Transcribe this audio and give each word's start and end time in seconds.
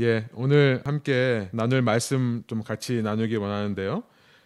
예, 0.00 0.26
오늘 0.34 0.82
함께 0.84 1.48
나눌 1.52 1.80
말씀 1.80 2.42
좀 2.48 2.64
같이 2.64 3.00
나누기 3.00 3.36
원하는데요. 3.36 4.02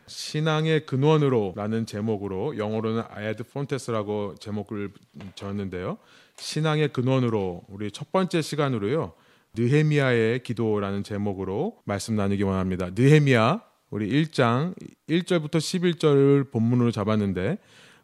신앙의 0.07 0.85
근원으로라는 0.85 1.87
제목으로 1.87 2.59
영어로는 2.59 3.05
ad 3.19 3.43
fontes라고 3.49 4.35
제목을 4.39 4.91
적었는데요. 5.35 5.97
신앙의 6.37 6.93
근원으로 6.93 7.63
우리 7.69 7.91
첫 7.91 8.13
번째 8.13 8.43
시간으로요. 8.43 9.15
느헤미야의 9.57 10.43
기도라는 10.43 11.03
제목으로 11.03 11.79
말씀 11.87 12.15
나누기 12.15 12.43
원합니다. 12.43 12.91
느헤미야 12.95 13.63
우리 13.89 14.11
1장 14.11 14.75
1절부터 15.09 15.57
11절을 15.57 16.51
본문으로 16.51 16.91
잡았는데 16.91 17.57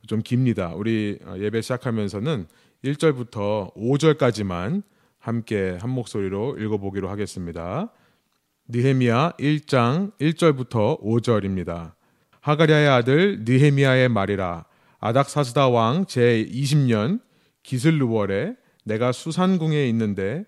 좀 0.07 0.23
깁니다. 0.23 0.73
우리 0.75 1.19
예배 1.37 1.61
시작하면서는 1.61 2.47
1절부터 2.85 3.75
5절까지만 3.75 4.83
함께 5.25 5.79
한 5.81 5.89
목소리로 5.89 6.59
읽어보기로 6.59 7.09
하겠습니다. 7.09 7.91
느헤미야 8.69 9.33
1장 9.39 10.13
1절부터 10.21 11.01
5절입니다. 11.01 11.93
하가랴의 12.43 12.89
아들 12.89 13.39
느헤미야의 13.41 14.11
말이라 14.11 14.67
아닥사스다 15.01 15.71
왕 15.71 16.05
제 16.07 16.47
20년 16.53 17.23
기슬루월에 17.63 18.55
내가 18.85 19.13
수산궁에 19.13 19.89
있는데 19.89 20.45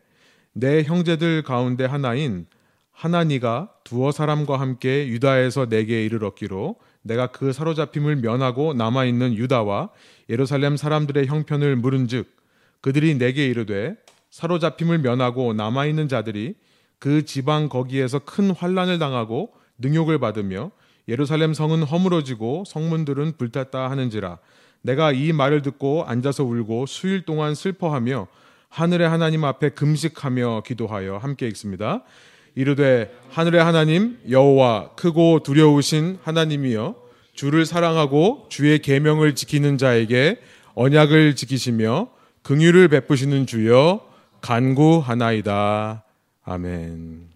내 0.53 0.83
형제들 0.83 1.43
가운데 1.43 1.87
하나인 1.87 2.45
하나니가 2.93 3.71
두어 3.83 4.13
사람과 4.13 4.61
함께 4.61 5.09
유다에서 5.09 5.71
내게 5.71 6.05
이르렀기로 6.05 6.77
내가 7.01 7.29
그 7.29 7.55
사로잡힘을 7.55 8.17
면하고 8.17 8.75
남아 8.75 9.07
있는 9.07 9.33
유다와 9.33 9.89
예루살렘 10.29 10.77
사람들의 10.77 11.29
형편을 11.29 11.77
물은즉 11.77 12.31
그들이 12.83 13.17
내게 13.17 13.47
이르되 13.47 13.97
사로잡힘을 14.37 14.99
면하고 14.99 15.55
남아 15.55 15.87
있는 15.87 16.09
자들이 16.09 16.57
그 16.99 17.25
지방 17.25 17.71
거기에서 17.71 18.19
큰 18.19 18.51
환란을 18.51 18.99
당하고 18.99 19.55
능욕을 19.79 20.19
받으며 20.19 20.73
예루살렘 21.09 21.55
성은 21.55 21.85
허물어지고 21.85 22.65
성문들은 22.67 23.39
불탔다 23.39 23.91
하는지라 23.91 24.39
내가 24.83 25.13
이 25.13 25.33
말을 25.33 25.63
듣고 25.63 26.05
앉아서 26.07 26.45
울고 26.45 26.85
수일 26.85 27.25
동안 27.25 27.55
슬퍼하며 27.55 28.27
하늘의 28.69 29.09
하나님 29.09 29.43
앞에 29.45 29.71
금식하며 29.71 30.65
기도하여 30.67 31.17
함께 31.17 31.49
읽습니다. 31.49 32.03
이르되 32.55 33.11
하늘의 33.31 33.65
하나님 33.65 34.19
여호와 34.29 34.91
크고 34.97 35.45
두려우신 35.45 36.19
하나님이여 36.23 36.95
주를 37.33 37.65
사랑하고 37.65 38.49
주의 38.51 38.79
계명을 38.81 39.35
지키는 39.35 39.79
자에게 39.79 40.41
언약을 40.75 41.37
지키시며 41.37 42.09
긍휼을 42.43 42.89
베푸시는 42.89 43.47
주여 43.47 44.06
간구하나이다. 44.41 46.05
아멘. 46.45 47.29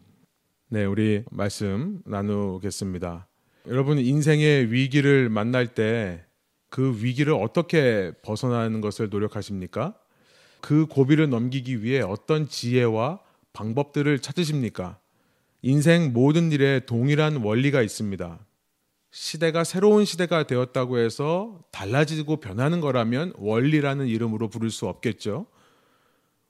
네, 0.68 0.84
우리 0.84 1.24
말씀 1.30 2.00
나누겠습니다. 2.04 3.26
여러분 3.66 3.98
인생의 3.98 4.72
위기를 4.72 5.28
만날 5.28 5.68
때 5.68 6.30
그 6.70 6.96
위기를 7.02 7.34
어떻게 7.34 8.12
벗어나는 8.22 8.80
것을 8.80 9.10
노력하십니까? 9.10 9.94
그 10.60 10.86
고비를 10.86 11.28
넘기기 11.28 11.82
위해 11.82 12.00
어떤 12.00 12.48
지혜와 12.48 13.18
방법들을 13.52 14.20
찾으십니까? 14.20 14.98
인생 15.62 16.12
모든 16.12 16.52
일에 16.52 16.80
동일한 16.86 17.36
원리가 17.36 17.82
있습니다. 17.82 18.38
시대가 19.10 19.64
새로운 19.64 20.04
시대가 20.04 20.46
되었다고 20.46 20.98
해서 20.98 21.58
달라지고 21.72 22.36
변하는 22.36 22.80
거라면 22.80 23.32
원리라는 23.36 24.06
이름으로 24.06 24.48
부를 24.48 24.70
수 24.70 24.86
없겠죠. 24.86 25.46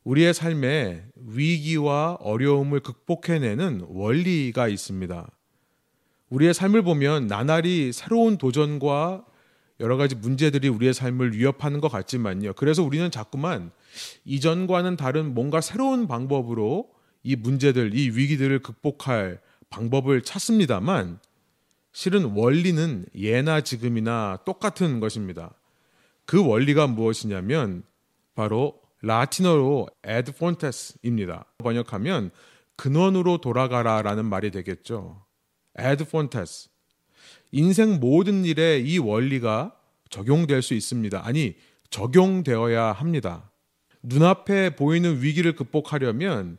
우리의 0.05 0.33
삶에 0.33 1.05
위기와 1.15 2.17
어려움을 2.21 2.81
극복해내는 2.81 3.87
원리가 3.89 4.69
있습니다. 4.69 5.31
우리의 6.31 6.55
삶을 6.55 6.83
보면 6.83 7.27
나날이 7.27 7.93
새로운 7.93 8.39
도전과 8.39 9.25
여러 9.81 9.97
가지 9.97 10.15
문제들이 10.15 10.69
우리의 10.69 10.95
삶을 10.95 11.35
위협하는 11.35 11.81
것 11.81 11.89
같지만요. 11.89 12.53
그래서 12.55 12.83
우리는 12.83 13.11
자꾸만 13.11 13.73
이전과는 14.25 14.97
다른 14.97 15.35
뭔가 15.35 15.61
새로운 15.61 16.07
방법으로 16.07 16.91
이 17.23 17.37
문제들, 17.37 17.95
이 17.95 18.11
위기들을 18.11 18.61
극복할 18.61 19.41
방법을 19.69 20.23
찾습니다만 20.23 21.19
실은 21.93 22.25
원리는 22.25 23.07
예나 23.17 23.63
지금이나 23.63 24.39
똑같은 24.45 25.01
것입니다. 25.01 25.53
그 26.25 26.45
원리가 26.47 26.87
무엇이냐면 26.87 27.83
바로 28.35 28.80
라틴어로 29.03 29.89
ad 30.07 30.33
fontes입니다. 30.35 31.47
번역하면 31.59 32.31
근원으로 32.77 33.39
돌아가라라는 33.39 34.25
말이 34.25 34.51
되겠죠. 34.51 35.25
ad 35.79 36.03
fontes. 36.05 36.69
인생 37.53 38.01
모든 38.01 38.45
일에 38.45 38.79
이 38.79 38.99
원리가 38.99 39.75
적용될 40.09 40.63
수 40.63 40.75
있습니다. 40.75 41.25
아니, 41.25 41.57
적용되어야 41.91 42.93
합니다. 42.93 43.51
눈앞에 44.03 44.77
보이는 44.77 45.23
위기를 45.23 45.55
극복하려면 45.55 46.59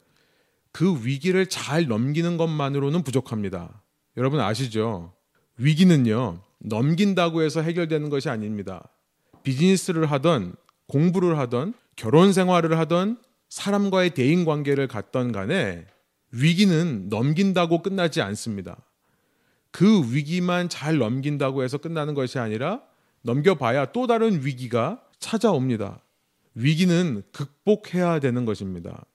그 0.72 1.06
위기를 1.06 1.48
잘 1.48 1.88
넘기는 1.88 2.38
것만으로는 2.38 3.04
부족합니다. 3.04 3.82
여러분 4.18 4.40
아시죠? 4.40 5.14
위기는요, 5.58 6.42
넘긴다고 6.60 7.42
해서 7.42 7.62
해결되는 7.62 8.10
것이 8.10 8.30
아닙니다. 8.30 8.90
비즈니스를 9.44 10.06
하던, 10.12 10.56
공부를 10.88 11.38
하던, 11.40 11.74
결혼 11.96 12.34
생활을 12.34 12.78
하던, 12.80 13.18
사람과의 13.50 14.12
대인 14.12 14.46
관계를 14.46 14.88
갖던 14.88 15.32
간에 15.32 15.86
위기는 16.32 17.10
넘긴다고 17.10 17.82
끝나지 17.82 18.22
않습니다. 18.22 18.78
그 19.72 20.14
위기만 20.14 20.70
잘 20.70 20.98
넘긴다고 20.98 21.64
해서 21.64 21.78
끝나는 21.78 22.14
것이 22.14 22.40
아니라 22.40 22.82
넘겨봐야 23.24 23.92
또 23.92 24.08
다른 24.08 24.46
위기가 24.46 25.02
찾아옵니다. 25.20 26.02
위기는 26.56 27.24
극복해야 27.32 28.20
되는 28.20 28.46
것입니다. 28.46 29.06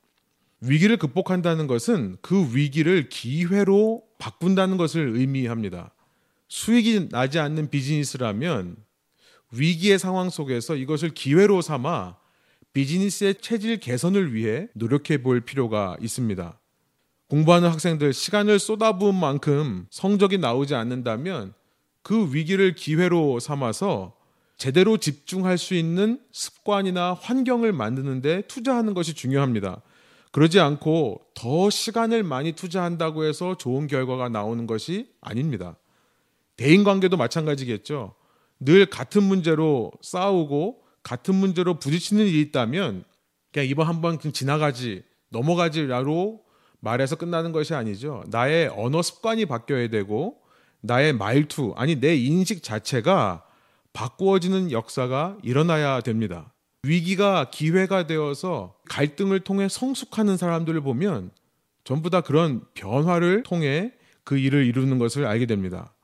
위기를 0.60 0.96
극복한다는 0.96 1.66
것은 1.66 2.16
그 2.22 2.54
위기를 2.54 3.08
기회로 3.08 4.02
바꾼다는 4.18 4.76
것을 4.76 5.16
의미합니다. 5.16 5.92
수익이 6.48 7.08
나지 7.10 7.38
않는 7.38 7.70
비즈니스라면 7.70 8.76
위기의 9.52 9.98
상황 9.98 10.30
속에서 10.30 10.76
이것을 10.76 11.10
기회로 11.10 11.60
삼아 11.60 12.16
비즈니스의 12.76 13.36
체질 13.36 13.80
개선을 13.80 14.34
위해 14.34 14.68
노력해 14.74 15.22
볼 15.22 15.40
필요가 15.40 15.96
있습니다. 15.98 16.60
공부하는 17.30 17.70
학생들 17.70 18.12
시간을 18.12 18.58
쏟아부은 18.58 19.14
만큼 19.14 19.86
성적이 19.88 20.36
나오지 20.36 20.74
않는다면 20.74 21.54
그 22.02 22.34
위기를 22.34 22.74
기회로 22.74 23.40
삼아서 23.40 24.14
제대로 24.58 24.98
집중할 24.98 25.56
수 25.56 25.72
있는 25.72 26.20
습관이나 26.32 27.14
환경을 27.14 27.72
만드는데 27.72 28.42
투자하는 28.42 28.92
것이 28.92 29.14
중요합니다. 29.14 29.80
그러지 30.30 30.60
않고 30.60 31.22
더 31.32 31.70
시간을 31.70 32.24
많이 32.24 32.52
투자한다고 32.52 33.24
해서 33.24 33.56
좋은 33.56 33.86
결과가 33.86 34.28
나오는 34.28 34.66
것이 34.66 35.08
아닙니다. 35.22 35.78
대인 36.58 36.84
관계도 36.84 37.16
마찬가지겠죠. 37.16 38.14
늘 38.60 38.84
같은 38.84 39.22
문제로 39.22 39.92
싸우고 40.02 40.85
같은 41.06 41.36
문제로 41.36 41.78
부딪히는 41.78 42.26
일이 42.26 42.40
있다면 42.40 43.04
그냥 43.52 43.68
이번 43.68 43.86
한번 43.86 44.18
그냥 44.18 44.32
지나가지 44.32 45.04
넘어가지라로 45.28 46.42
말해서 46.80 47.14
끝나는 47.14 47.52
것이 47.52 47.74
아니죠. 47.74 48.24
나의 48.26 48.68
언어 48.76 49.02
습관이 49.02 49.46
바뀌어야 49.46 49.86
되고 49.88 50.38
나의 50.80 51.12
말투 51.12 51.74
아니 51.76 52.00
내 52.00 52.16
인식 52.16 52.64
자체가 52.64 53.44
바꾸어지는 53.92 54.72
역사가 54.72 55.38
일어나야 55.44 56.00
됩니다. 56.00 56.52
위기가 56.82 57.50
기회가 57.50 58.08
되어서 58.08 58.74
갈등을 58.88 59.40
통해 59.40 59.68
성숙하는 59.68 60.36
사람들을 60.36 60.80
보면 60.80 61.30
전부 61.84 62.10
다 62.10 62.20
그런 62.20 62.64
변화를 62.74 63.44
통해 63.44 63.92
그 64.24 64.38
일을 64.38 64.66
이루는 64.66 64.98
것을 64.98 65.24
알게 65.24 65.46
됩니다. 65.46 65.94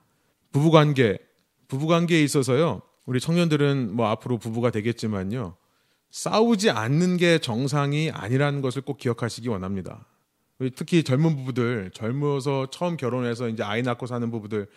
부부관계, 0.53 1.19
부부관계에 1.67 2.23
있어서요. 2.23 2.83
우리 3.07 3.21
청년들은 3.21 3.95
뭐 3.95 4.09
앞으로 4.09 4.39
부부가 4.39 4.71
되겠지만요. 4.71 5.57
싸우지 6.11 6.71
않는 6.71 7.17
게 7.17 7.39
정상이 7.39 8.11
아니라는 8.11 8.61
것을 8.61 8.83
꼭 8.83 8.99
기억하시기 8.99 9.49
원합니다. 9.49 10.07
특히 10.77 11.03
젊은 11.03 11.35
부부들, 11.37 11.91
젊어서 11.95 12.69
처음 12.71 12.97
결혼해서 12.97 13.49
이제 13.49 13.63
아이 13.63 13.83
낳고 13.83 14.07
사는 14.07 14.31
부부들 14.31 14.69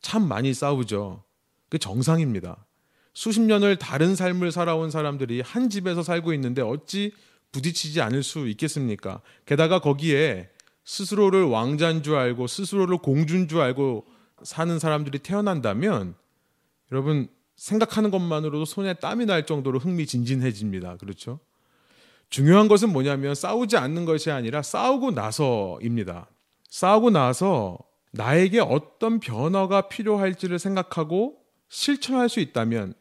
참 0.00 0.26
많이 0.26 0.54
싸우죠. 0.54 1.22
그 1.68 1.78
정상입니다. 1.78 2.64
수십 3.12 3.40
년을 3.40 3.76
다른 3.76 4.16
삶을 4.16 4.52
살아온 4.52 4.90
사람들이 4.90 5.40
한 5.40 5.68
집에서 5.68 6.02
살고 6.02 6.32
있는데 6.34 6.62
어찌 6.62 7.12
부딪히지 7.52 8.00
않을 8.00 8.22
수 8.22 8.48
있겠습니까? 8.48 9.20
게다가 9.46 9.78
거기에 9.80 10.48
스스로를 10.84 11.44
왕자인 11.44 12.02
줄 12.02 12.16
알고 12.16 12.46
스스로를 12.46 12.98
공주인 12.98 13.48
줄 13.48 13.60
알고 13.60 14.06
사는 14.42 14.78
사람들이 14.78 15.20
태어난다면 15.20 16.14
여러분 16.92 17.28
생각하는 17.56 18.10
것만으로도 18.10 18.64
손에 18.64 18.94
땀이 18.94 19.26
날 19.26 19.46
정도로 19.46 19.78
흥미진진해집니다. 19.78 20.96
그렇죠? 20.96 21.40
중요한 22.30 22.68
것은 22.68 22.92
뭐냐면 22.92 23.34
싸우지 23.34 23.76
않는 23.76 24.04
것이 24.04 24.30
아니라 24.30 24.62
싸우고 24.62 25.12
나서입니다. 25.12 26.28
싸우고 26.68 27.10
나서 27.10 27.78
나에게 28.12 28.60
어떤 28.60 29.20
변화가 29.20 29.88
필요할지를 29.88 30.58
생각하고 30.58 31.36
실천할 31.68 32.28
수 32.28 32.40
있다면 32.40 32.94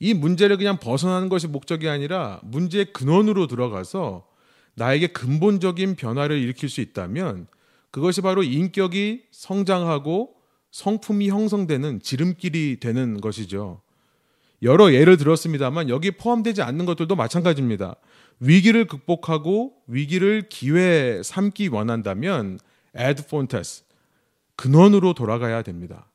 이 0.00 0.14
문제를 0.14 0.56
그냥 0.56 0.78
벗어나는 0.78 1.28
것이 1.28 1.48
목적이 1.48 1.88
아니라 1.88 2.40
문제의 2.44 2.92
근원으로 2.92 3.46
들어가서 3.46 4.26
나에게 4.74 5.08
근본적인 5.08 5.96
변화를 5.96 6.38
일으킬 6.38 6.68
수 6.68 6.80
있다면 6.80 7.48
그것이 7.90 8.20
바로 8.20 8.42
인격이 8.42 9.24
성장하고 9.32 10.34
성품이 10.70 11.30
형성되는 11.30 12.00
지름길이 12.00 12.78
되는 12.80 13.20
것이죠. 13.20 13.80
여러 14.62 14.92
예를 14.92 15.16
들었습니다만 15.16 15.88
여기 15.88 16.10
포함되지 16.10 16.62
않는 16.62 16.84
것들도 16.86 17.14
마찬가지입니다. 17.14 17.96
위기를 18.40 18.86
극복하고 18.86 19.74
위기를 19.86 20.48
기회 20.48 21.22
삼기 21.22 21.68
원한다면 21.68 22.58
ad 22.98 23.22
fontes 23.24 23.84
근원으로 24.56 25.14
돌아가야 25.14 25.62
됩니다. 25.62 26.10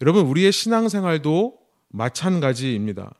여러분 0.00 0.26
우리의 0.26 0.52
신앙생활도 0.52 1.58
마찬가지입니다. 1.88 3.14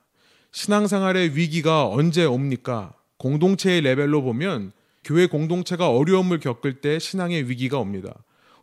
신앙생활의 0.53 1.37
위기가 1.37 1.89
언제 1.89 2.25
옵니까? 2.25 2.95
공동체의 3.19 3.83
레벨로 3.83 4.23
보면 4.23 4.73
교회 5.05 5.27
공동체가 5.27 5.91
어려움을 5.91 6.41
겪을 6.41 6.81
때 6.81 6.99
신앙의 6.99 7.49
위기가 7.49 7.79
옵니다. 7.79 8.15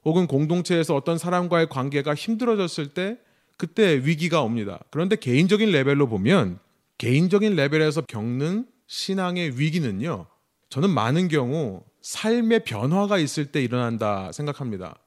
혹은 0.06 0.28
공동체에서 0.28 0.96
어떤 0.96 1.18
사람과의 1.18 1.70
관계가 1.70 2.16
힘들어졌을 2.16 2.94
때 2.94 3.18
그때 3.60 3.98
위기가 4.06 4.42
옵니다. 4.42 4.80
그런데 4.90 5.18
개인적인 5.18 5.70
레벨로 5.70 6.08
보면 6.08 6.60
개인적인 6.98 7.58
레벨에서 7.58 8.02
겪는 8.08 8.66
신앙의 8.88 9.60
위기는요. 9.60 10.28
저는 10.70 10.90
많은 10.90 11.28
경우 11.28 11.84
삶의 12.02 12.64
변화가 12.64 13.18
있을 13.18 13.48
때 13.52 13.62
일어난다 13.62 14.32
생각합니다. 14.32 14.98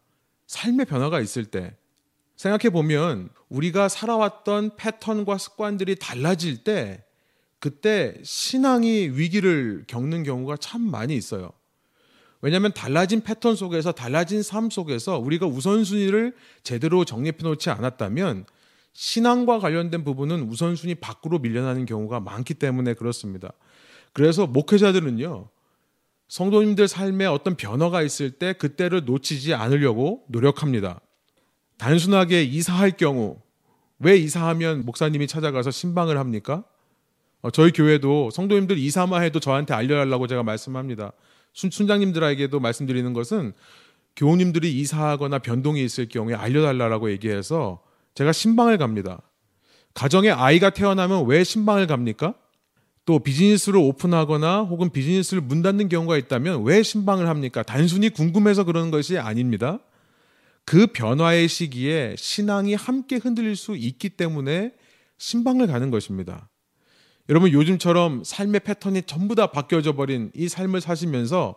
삶의 0.49 0.84
변화가 0.84 1.20
있을 1.20 1.46
때 1.46 1.75
생각해 2.37 2.69
보면 2.69 3.31
우리가 3.49 3.88
살아왔던 3.88 4.76
패턴과 4.76 5.38
습관들이 5.38 5.96
달라질 5.96 6.62
때 6.62 7.02
그때 7.58 8.14
신앙이 8.22 9.12
위기를 9.14 9.84
겪는 9.87 10.25
경우가 10.25 10.58
참 10.58 10.82
많이 10.82 11.16
있어요. 11.16 11.52
왜냐하면 12.43 12.73
달라진 12.73 13.23
패턴 13.23 13.55
속에서 13.55 13.93
달라진 13.93 14.43
삶 14.43 14.69
속에서 14.69 15.19
우리가 15.19 15.47
우선순위를 15.47 16.35
제대로 16.65 17.05
정립해 17.05 17.39
놓지 17.43 17.71
않았다면 17.71 18.47
신앙과 18.93 19.61
관련된 19.61 20.05
부분은 20.05 20.43
우선순위 20.50 20.97
밖으로 20.97 21.39
밀려나는 21.39 21.87
경우가 21.87 22.21
많기 22.21 22.55
때문에 22.55 22.94
그렇습니다. 22.94 23.53
그래서 24.12 24.47
목회자들은요, 24.47 25.49
성도님들 26.29 26.89
삶에 26.89 27.27
어떤 27.27 27.56
변화가 27.56 28.03
있을 28.03 28.33
때 28.33 28.53
그때를 28.55 29.05
놓치지 29.05 29.55
않으려고 29.55 30.25
노력합니다. 30.29 31.00
단순하게 31.79 32.43
이사할 32.43 32.97
경우, 32.97 33.41
왜 34.00 34.17
이사하면 34.17 34.85
목사님이 34.85 35.29
찾아가서 35.29 35.71
신방을 35.71 36.19
합니까? 36.19 36.65
어, 37.41 37.50
저희 37.50 37.71
교회도 37.71 38.31
성도님들 38.31 38.79
이사만 38.79 39.23
해도 39.23 39.41
저한테 39.41 39.75
알려달라고 39.75 40.27
제가 40.27 40.43
말씀합니다. 40.43 41.12
순, 41.52 41.70
순장님들에게도 41.70 42.60
말씀드리는 42.60 43.12
것은 43.12 43.52
교우님들이 44.16 44.78
이사하거나 44.81 45.38
변동이 45.38 45.82
있을 45.84 46.08
경우에 46.08 46.34
알려달라고 46.34 47.10
얘기해서 47.12 47.82
제가 48.14 48.32
신방을 48.32 48.78
갑니다. 48.78 49.22
가정에 49.94 50.31
아이가 50.31 50.70
태어나면 50.70 51.26
왜 51.26 51.44
신방을 51.44 51.87
갑니까? 51.87 52.34
또 53.04 53.19
비즈니스를 53.19 53.78
오픈하거나 53.78 54.62
혹은 54.62 54.90
비즈니스를 54.90 55.43
문 55.43 55.62
닫는 55.62 55.88
경우가 55.88 56.16
있다면 56.19 56.62
왜 56.64 56.82
신방을 56.82 57.28
합니까? 57.28 57.62
단순히 57.62 58.10
궁금해서 58.10 58.64
그러는 58.64 58.90
것이 58.90 59.19
아닙니다. 59.19 59.81
그 60.64 60.87
변화의 60.87 61.48
시기에 61.48 62.14
신앙이 62.16 62.75
함께 62.75 63.16
흔들릴 63.16 63.56
수 63.56 63.76
있기 63.76 64.10
때문에 64.10 64.72
신방을 65.19 65.66
가는 65.66 65.90
것입니다. 65.90 66.48
여러분 67.28 67.52
요즘처럼 67.52 68.24
삶의 68.24 68.60
패턴이 68.60 69.02
전부 69.02 69.34
다 69.34 69.48
바뀌어져 69.48 69.94
버린 69.94 70.30
이 70.34 70.48
삶을 70.48 70.80
사시면서 70.80 71.56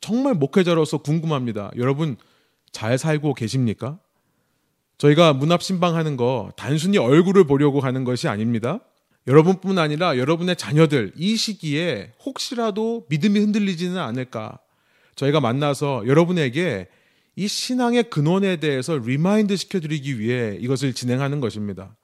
정말 0.00 0.34
목회자로서 0.34 0.98
궁금합니다. 0.98 1.70
여러분 1.76 2.16
잘 2.72 2.98
살고 2.98 3.34
계십니까? 3.34 3.98
저희가 4.98 5.32
문앞 5.32 5.62
심방하는 5.62 6.16
거 6.16 6.52
단순히 6.56 6.98
얼굴을 6.98 7.44
보려고 7.44 7.80
가는 7.80 8.04
것이 8.04 8.28
아닙니다. 8.28 8.80
여러분뿐 9.26 9.78
아니라 9.78 10.18
여러분의 10.18 10.56
자녀들 10.56 11.12
이 11.16 11.36
시기에 11.36 12.12
혹시라도 12.24 13.06
믿음이 13.08 13.38
흔들리지는 13.40 13.96
않을까? 13.96 14.58
저희가 15.14 15.40
만나서 15.40 16.04
여러분에게 16.06 16.88
이 17.36 17.48
신앙의 17.48 18.10
근원에 18.10 18.56
대해서 18.56 18.96
remind 18.98 19.56
시켜드리기 19.56 20.18
위해 20.18 20.56
이것을 20.60 20.92
진행하는 20.92 21.40
것입니다. 21.40 21.96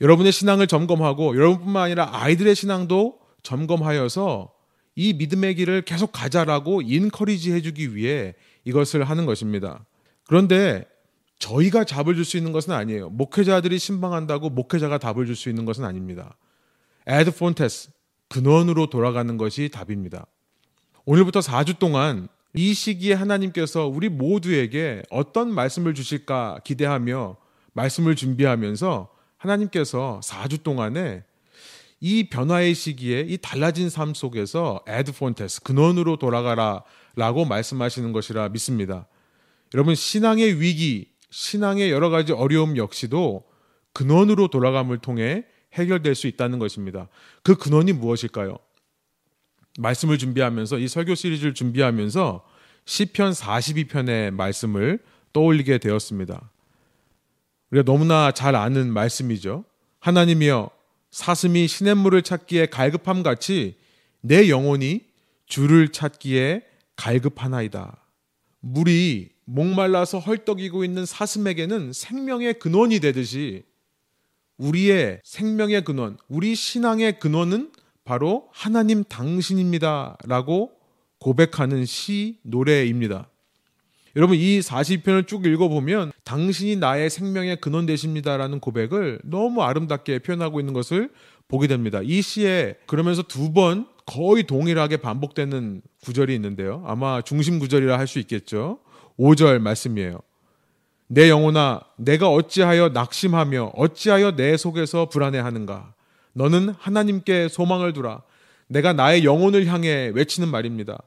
여러분의 0.00 0.32
신앙을 0.32 0.66
점검하고 0.66 1.36
여러분뿐만 1.36 1.82
아니라 1.84 2.10
아이들의 2.12 2.54
신앙도 2.54 3.18
점검하여서 3.42 4.52
이 4.96 5.12
믿음의 5.14 5.56
길을 5.56 5.82
계속 5.82 6.12
가자라고 6.12 6.82
인커리지 6.82 7.52
해주기 7.52 7.94
위해 7.94 8.34
이것을 8.64 9.04
하는 9.04 9.26
것입니다. 9.26 9.84
그런데 10.26 10.86
저희가 11.38 11.84
답을 11.84 12.14
줄 12.14 12.24
수 12.24 12.36
있는 12.36 12.52
것은 12.52 12.72
아니에요. 12.72 13.10
목회자들이 13.10 13.78
신방한다고 13.78 14.50
목회자가 14.50 14.98
답을 14.98 15.26
줄 15.26 15.36
수 15.36 15.48
있는 15.48 15.64
것은 15.64 15.84
아닙니다. 15.84 16.36
에드 17.06 17.32
폰테스 17.32 17.90
근원으로 18.28 18.88
돌아가는 18.88 19.36
것이 19.36 19.68
답입니다. 19.68 20.26
오늘부터 21.04 21.40
4주 21.40 21.78
동안 21.78 22.28
이 22.54 22.72
시기에 22.72 23.14
하나님께서 23.14 23.86
우리 23.86 24.08
모두에게 24.08 25.02
어떤 25.10 25.52
말씀을 25.52 25.92
주실까 25.92 26.60
기대하며 26.64 27.36
말씀을 27.72 28.16
준비하면서 28.16 29.13
하나님께서 29.44 30.20
4주 30.22 30.62
동안에 30.62 31.22
이 32.00 32.28
변화의 32.28 32.74
시기에 32.74 33.20
이 33.20 33.38
달라진 33.38 33.88
삶 33.88 34.14
속에서 34.14 34.82
에드 34.86 35.12
폰테스 35.12 35.62
근원으로 35.62 36.16
돌아가라라고 36.16 37.44
말씀하시는 37.44 38.12
것이라 38.12 38.48
믿습니다. 38.50 39.06
여러분 39.72 39.94
신앙의 39.94 40.60
위기, 40.60 41.08
신앙의 41.30 41.90
여러 41.90 42.10
가지 42.10 42.32
어려움 42.32 42.76
역시도 42.76 43.44
근원으로 43.92 44.48
돌아감을 44.48 44.98
통해 44.98 45.44
해결될 45.72 46.14
수 46.14 46.26
있다는 46.26 46.58
것입니다. 46.58 47.08
그 47.42 47.56
근원이 47.56 47.92
무엇일까요? 47.92 48.58
말씀을 49.78 50.18
준비하면서 50.18 50.78
이 50.78 50.88
설교 50.88 51.14
시리즈를 51.14 51.54
준비하면서 51.54 52.44
시편 52.84 53.32
42편의 53.32 54.30
말씀을 54.30 55.00
떠올리게 55.32 55.78
되었습니다. 55.78 56.50
우리가 57.74 57.82
너무나 57.84 58.30
잘 58.30 58.54
아는 58.54 58.92
말씀이죠. 58.92 59.64
하나님이여 59.98 60.70
사슴이 61.10 61.66
시냇물을 61.66 62.22
찾기에 62.22 62.66
갈급함 62.66 63.24
같이 63.24 63.76
내 64.20 64.48
영혼이 64.48 65.00
주를 65.46 65.88
찾기에 65.88 66.62
갈급하나이다. 66.94 67.96
물이 68.60 69.30
목말라서 69.44 70.20
헐떡이고 70.20 70.84
있는 70.84 71.04
사슴에게는 71.04 71.92
생명의 71.92 72.58
근원이 72.60 73.00
되듯이 73.00 73.64
우리의 74.56 75.20
생명의 75.24 75.82
근원, 75.82 76.16
우리 76.28 76.54
신앙의 76.54 77.18
근원은 77.18 77.72
바로 78.04 78.48
하나님 78.52 79.02
당신입니다. 79.02 80.16
라고 80.24 80.72
고백하는 81.18 81.84
시, 81.84 82.38
노래입니다. 82.42 83.28
여러분 84.16 84.36
이 84.36 84.60
40편을 84.60 85.26
쭉 85.26 85.44
읽어보면 85.44 86.12
당신이 86.24 86.76
나의 86.76 87.10
생명의 87.10 87.56
근원 87.60 87.86
되십니다라는 87.86 88.60
고백을 88.60 89.18
너무 89.24 89.62
아름답게 89.62 90.20
표현하고 90.20 90.60
있는 90.60 90.72
것을 90.72 91.10
보게 91.48 91.66
됩니다. 91.66 92.00
이 92.02 92.22
시에 92.22 92.76
그러면서 92.86 93.22
두 93.22 93.52
번 93.52 93.86
거의 94.06 94.44
동일하게 94.44 94.98
반복되는 94.98 95.80
구절이 96.04 96.34
있는데요. 96.34 96.84
아마 96.86 97.22
중심 97.22 97.58
구절이라 97.58 97.98
할 97.98 98.06
수 98.06 98.18
있겠죠. 98.18 98.78
5절 99.18 99.58
말씀이에요. 99.60 100.20
내 101.06 101.30
영혼아 101.30 101.80
내가 101.96 102.28
어찌하여 102.30 102.90
낙심하며 102.90 103.72
어찌하여 103.74 104.36
내 104.36 104.56
속에서 104.56 105.08
불안해하는가 105.08 105.94
너는 106.34 106.74
하나님께 106.78 107.48
소망을 107.48 107.92
두라 107.92 108.22
내가 108.66 108.92
나의 108.92 109.24
영혼을 109.24 109.66
향해 109.66 110.10
외치는 110.14 110.48
말입니다. 110.48 110.98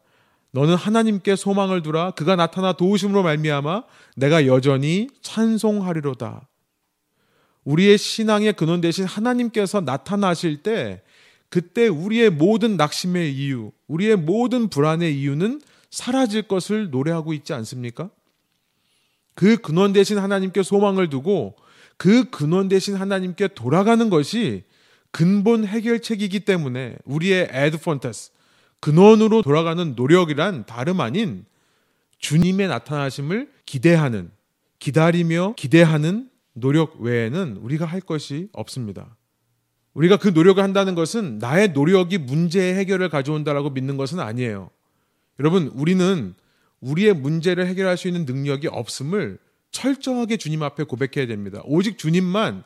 너는 0.57 0.73
하나님께 0.73 1.35
소망을 1.35 1.83
두라 1.83 2.09
그가 2.11 2.35
나타나 2.35 2.73
도우심으로 2.73 3.21
말미암아 3.21 3.83
내가 4.15 4.47
여전히 4.47 5.07
찬송하리로다. 5.21 6.47
우리의 7.63 7.99
신앙의 7.99 8.53
근원 8.53 8.81
대신 8.81 9.05
하나님께서 9.05 9.81
나타나실 9.81 10.63
때 10.63 11.03
그때 11.49 11.87
우리의 11.87 12.31
모든 12.31 12.75
낙심의 12.75 13.35
이유, 13.35 13.71
우리의 13.85 14.15
모든 14.15 14.67
불안의 14.67 15.19
이유는 15.19 15.61
사라질 15.91 16.41
것을 16.41 16.89
노래하고 16.89 17.33
있지 17.33 17.53
않습니까? 17.53 18.09
그 19.35 19.57
근원 19.57 19.93
대신 19.93 20.17
하나님께 20.17 20.63
소망을 20.63 21.11
두고 21.11 21.55
그 21.97 22.31
근원 22.31 22.67
대신 22.67 22.95
하나님께 22.95 23.49
돌아가는 23.49 24.09
것이 24.09 24.63
근본 25.11 25.67
해결책이기 25.67 26.39
때문에 26.39 26.97
우리의 27.05 27.47
에드폰테스 27.51 28.31
근원으로 28.79 29.41
돌아가는 29.41 29.95
노력이란 29.95 30.65
다름 30.65 31.01
아닌 31.01 31.45
주님의 32.19 32.67
나타나심을 32.67 33.51
기대하는 33.65 34.31
기다리며 34.79 35.53
기대하는 35.55 36.29
노력 36.53 36.99
외에는 36.99 37.57
우리가 37.57 37.85
할 37.85 38.01
것이 38.01 38.49
없습니다. 38.53 39.15
우리가 39.93 40.17
그 40.17 40.27
노력을 40.27 40.61
한다는 40.61 40.95
것은 40.95 41.39
나의 41.39 41.69
노력이 41.69 42.19
문제의 42.19 42.75
해결을 42.75 43.09
가져온다라고 43.09 43.71
믿는 43.71 43.97
것은 43.97 44.19
아니에요. 44.19 44.69
여러분, 45.39 45.67
우리는 45.73 46.35
우리의 46.81 47.13
문제를 47.13 47.65
해결할 47.67 47.97
수 47.97 48.07
있는 48.07 48.25
능력이 48.25 48.67
없음을 48.67 49.39
철저하게 49.71 50.37
주님 50.37 50.63
앞에 50.63 50.83
고백해야 50.83 51.27
됩니다. 51.27 51.61
오직 51.65 51.97
주님만 51.97 52.63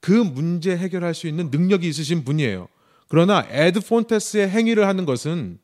그 0.00 0.10
문제 0.10 0.76
해결할 0.76 1.14
수 1.14 1.26
있는 1.26 1.50
능력이 1.50 1.86
있으신 1.86 2.24
분이에요. 2.24 2.68
그러나 3.10 3.44
Ad 3.50 3.80
Fontes의 3.80 4.48
행위를 4.48 4.86
하는 4.86 5.04
것은 5.04 5.58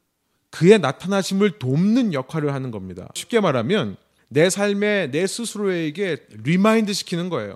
그의 0.50 0.80
나타나심을 0.80 1.58
돕는 1.58 2.12
역할을 2.12 2.52
하는 2.52 2.72
겁니다. 2.72 3.08
쉽게 3.14 3.38
말하면 3.40 3.96
내 4.28 4.50
삶에 4.50 5.12
내 5.12 5.26
스스로에게 5.28 6.26
remind 6.42 6.92
시키는 6.92 7.28
거예요. 7.30 7.54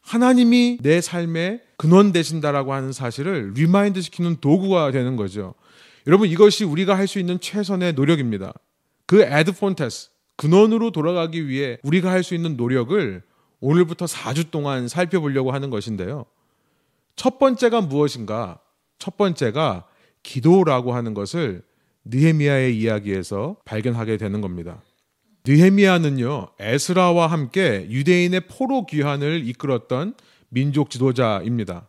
하나님이 0.00 0.78
내 0.80 1.02
삶의 1.02 1.60
근원 1.76 2.12
되신다라고 2.12 2.72
하는 2.72 2.92
사실을 2.92 3.52
remind 3.54 4.00
시키는 4.00 4.38
도구가 4.40 4.92
되는 4.92 5.16
거죠. 5.16 5.54
여러분 6.06 6.26
이것이 6.28 6.64
우리가 6.64 6.96
할 6.96 7.06
수 7.06 7.18
있는 7.18 7.38
최선의 7.38 7.92
노력입니다. 7.92 8.54
그 9.04 9.20
에드 9.20 9.52
폰테스 9.52 10.08
근원으로 10.36 10.90
돌아가기 10.90 11.48
위해 11.48 11.76
우리가 11.82 12.10
할 12.10 12.22
수 12.22 12.34
있는 12.34 12.56
노력을 12.56 13.22
오늘부터 13.60 14.06
4주 14.06 14.50
동안 14.50 14.88
살펴보려고 14.88 15.52
하는 15.52 15.68
것인데요. 15.68 16.24
첫 17.14 17.38
번째가 17.38 17.82
무엇인가? 17.82 18.60
첫 18.98 19.16
번째가 19.16 19.86
기도라고 20.22 20.94
하는 20.94 21.14
것을 21.14 21.62
느헤미야의 22.04 22.78
이야기에서 22.78 23.56
발견하게 23.64 24.16
되는 24.16 24.40
겁니다. 24.40 24.82
느헤미야는요 25.46 26.48
에스라와 26.58 27.26
함께 27.28 27.86
유대인의 27.88 28.42
포로 28.48 28.86
귀환을 28.86 29.46
이끌었던 29.46 30.14
민족 30.48 30.90
지도자입니다. 30.90 31.88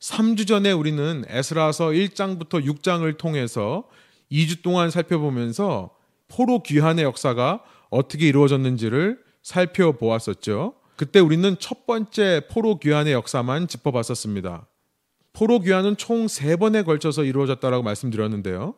3주 0.00 0.46
전에 0.46 0.72
우리는 0.72 1.24
에스라서 1.28 1.88
1장부터 1.88 2.64
6장을 2.64 3.16
통해서 3.18 3.84
2주 4.30 4.62
동안 4.62 4.90
살펴보면서 4.90 5.90
포로 6.28 6.62
귀환의 6.62 7.04
역사가 7.04 7.62
어떻게 7.90 8.26
이루어졌는지를 8.28 9.20
살펴보았었죠. 9.42 10.74
그때 10.96 11.20
우리는 11.20 11.56
첫 11.58 11.86
번째 11.86 12.42
포로 12.50 12.78
귀환의 12.78 13.12
역사만 13.12 13.68
짚어봤었습니다. 13.68 14.66
포로 15.32 15.60
귀환은 15.60 15.96
총 15.96 16.28
세 16.28 16.56
번에 16.56 16.82
걸쳐서 16.82 17.24
이루어졌다라고 17.24 17.82
말씀드렸는데요. 17.82 18.74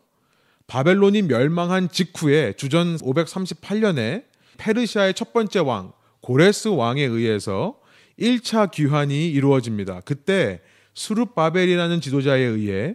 바벨론이 0.66 1.22
멸망한 1.22 1.90
직후에 1.90 2.54
주전 2.54 2.96
538년에 2.96 4.24
페르시아의 4.56 5.14
첫 5.14 5.32
번째 5.32 5.58
왕 5.60 5.92
고레스 6.20 6.68
왕에 6.68 7.02
의해서 7.02 7.78
1차 8.18 8.70
귀환이 8.70 9.28
이루어집니다. 9.30 10.00
그때 10.04 10.60
수르바벨이라는 10.94 12.00
지도자에 12.00 12.40
의해 12.40 12.94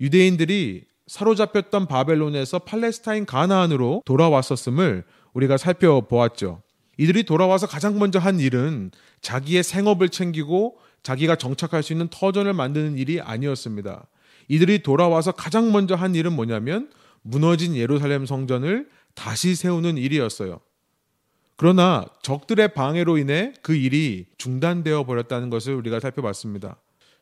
유대인들이 0.00 0.84
사로잡혔던 1.08 1.86
바벨론에서 1.88 2.60
팔레스타인 2.60 3.26
가나안으로 3.26 4.02
돌아왔었음을 4.06 5.04
우리가 5.34 5.56
살펴보았죠. 5.56 6.62
이들이 6.96 7.24
돌아와서 7.24 7.66
가장 7.66 7.98
먼저 7.98 8.18
한 8.18 8.38
일은 8.40 8.92
자기의 9.20 9.62
생업을 9.64 10.08
챙기고 10.10 10.78
자기가 11.02 11.36
정착할 11.36 11.82
수 11.82 11.92
있는 11.92 12.08
터전을 12.08 12.52
만드는 12.52 12.98
일이 12.98 13.20
아니었습니다. 13.20 14.06
이들이 14.48 14.82
돌아와서 14.82 15.32
가장 15.32 15.72
먼저 15.72 15.94
한 15.94 16.14
일은 16.14 16.32
뭐냐면 16.32 16.90
무너진 17.22 17.76
예루살렘 17.76 18.26
성전을 18.26 18.88
다시 19.14 19.54
세우는 19.54 19.96
일이었어요. 19.98 20.60
그러나 21.56 22.06
적들의 22.22 22.72
방해로 22.72 23.18
인해 23.18 23.52
그 23.62 23.74
일이 23.74 24.26
중단되어 24.38 25.04
버렸다는 25.04 25.50
것을 25.50 25.74
우리가 25.74 26.00
살펴봤습니다. 26.00 26.76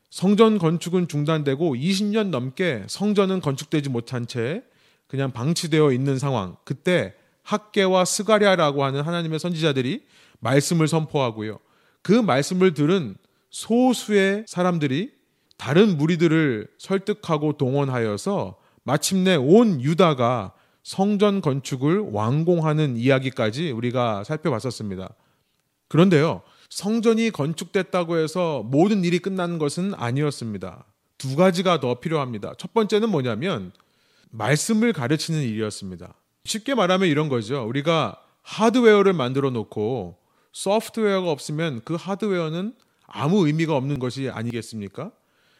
성전 0.09 0.57
건축은 0.57 1.07
중단되고 1.07 1.75
20년 1.75 2.29
넘게 2.29 2.85
성전은 2.87 3.41
건축되지 3.41 3.89
못한 3.89 4.25
채 4.25 4.63
그냥 5.07 5.31
방치되어 5.31 5.91
있는 5.91 6.17
상황. 6.17 6.55
그때 6.63 7.13
학계와 7.43 8.05
스가랴라고 8.05 8.83
하는 8.83 9.01
하나님의 9.01 9.39
선지자들이 9.39 10.03
말씀을 10.39 10.87
선포하고요. 10.87 11.59
그 12.01 12.13
말씀을 12.13 12.73
들은 12.73 13.15
소수의 13.49 14.45
사람들이 14.47 15.11
다른 15.57 15.97
무리들을 15.97 16.67
설득하고 16.77 17.57
동원하여서 17.57 18.57
마침내 18.83 19.35
온 19.35 19.81
유다가 19.81 20.53
성전 20.83 21.41
건축을 21.41 21.99
완공하는 22.11 22.97
이야기까지 22.97 23.71
우리가 23.71 24.23
살펴봤었습니다. 24.23 25.13
그런데요, 25.87 26.41
성전이 26.69 27.31
건축됐다고 27.31 28.17
해서 28.17 28.63
모든 28.63 29.03
일이 29.03 29.19
끝나는 29.19 29.57
것은 29.57 29.93
아니었습니다. 29.95 30.85
두 31.17 31.35
가지가 31.35 31.79
더 31.79 31.99
필요합니다. 31.99 32.53
첫 32.57 32.73
번째는 32.73 33.09
뭐냐면 33.09 33.71
말씀을 34.31 34.93
가르치는 34.93 35.41
일이었습니다. 35.41 36.13
쉽게 36.45 36.75
말하면 36.75 37.09
이런 37.09 37.27
거죠. 37.27 37.67
우리가 37.67 38.21
하드웨어를 38.43 39.13
만들어 39.13 39.49
놓고 39.49 40.17
소프트웨어가 40.51 41.29
없으면 41.29 41.81
그 41.83 41.95
하드웨어는 41.95 42.73
아무 43.11 43.47
의미가 43.47 43.75
없는 43.75 43.99
것이 43.99 44.29
아니겠습니까? 44.29 45.11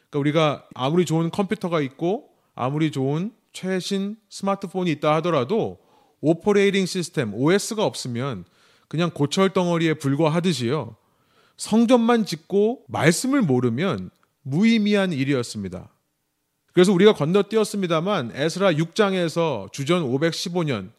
그러니까 0.09 0.19
우리가 0.19 0.67
아무리 0.73 1.05
좋은 1.05 1.29
컴퓨터가 1.29 1.81
있고 1.81 2.29
아무리 2.55 2.91
좋은 2.91 3.31
최신 3.53 4.17
스마트폰이 4.29 4.91
있다 4.91 5.15
하더라도 5.15 5.79
operating 6.21 6.85
system 6.85 7.33
OS가 7.33 7.85
없으면 7.85 8.45
그냥 8.87 9.11
고철 9.11 9.51
덩어리에 9.51 9.95
불과하듯이요. 9.95 10.95
성전만 11.57 12.25
짓고 12.25 12.85
말씀을 12.87 13.41
모르면 13.41 14.09
무의미한 14.41 15.13
일이었습니다. 15.13 15.89
그래서 16.73 16.93
우리가 16.93 17.13
건너뛰었습니다만 17.13 18.31
에스라 18.33 18.71
6장에서 18.71 19.71
주전 19.71 20.03
515년 20.03 20.91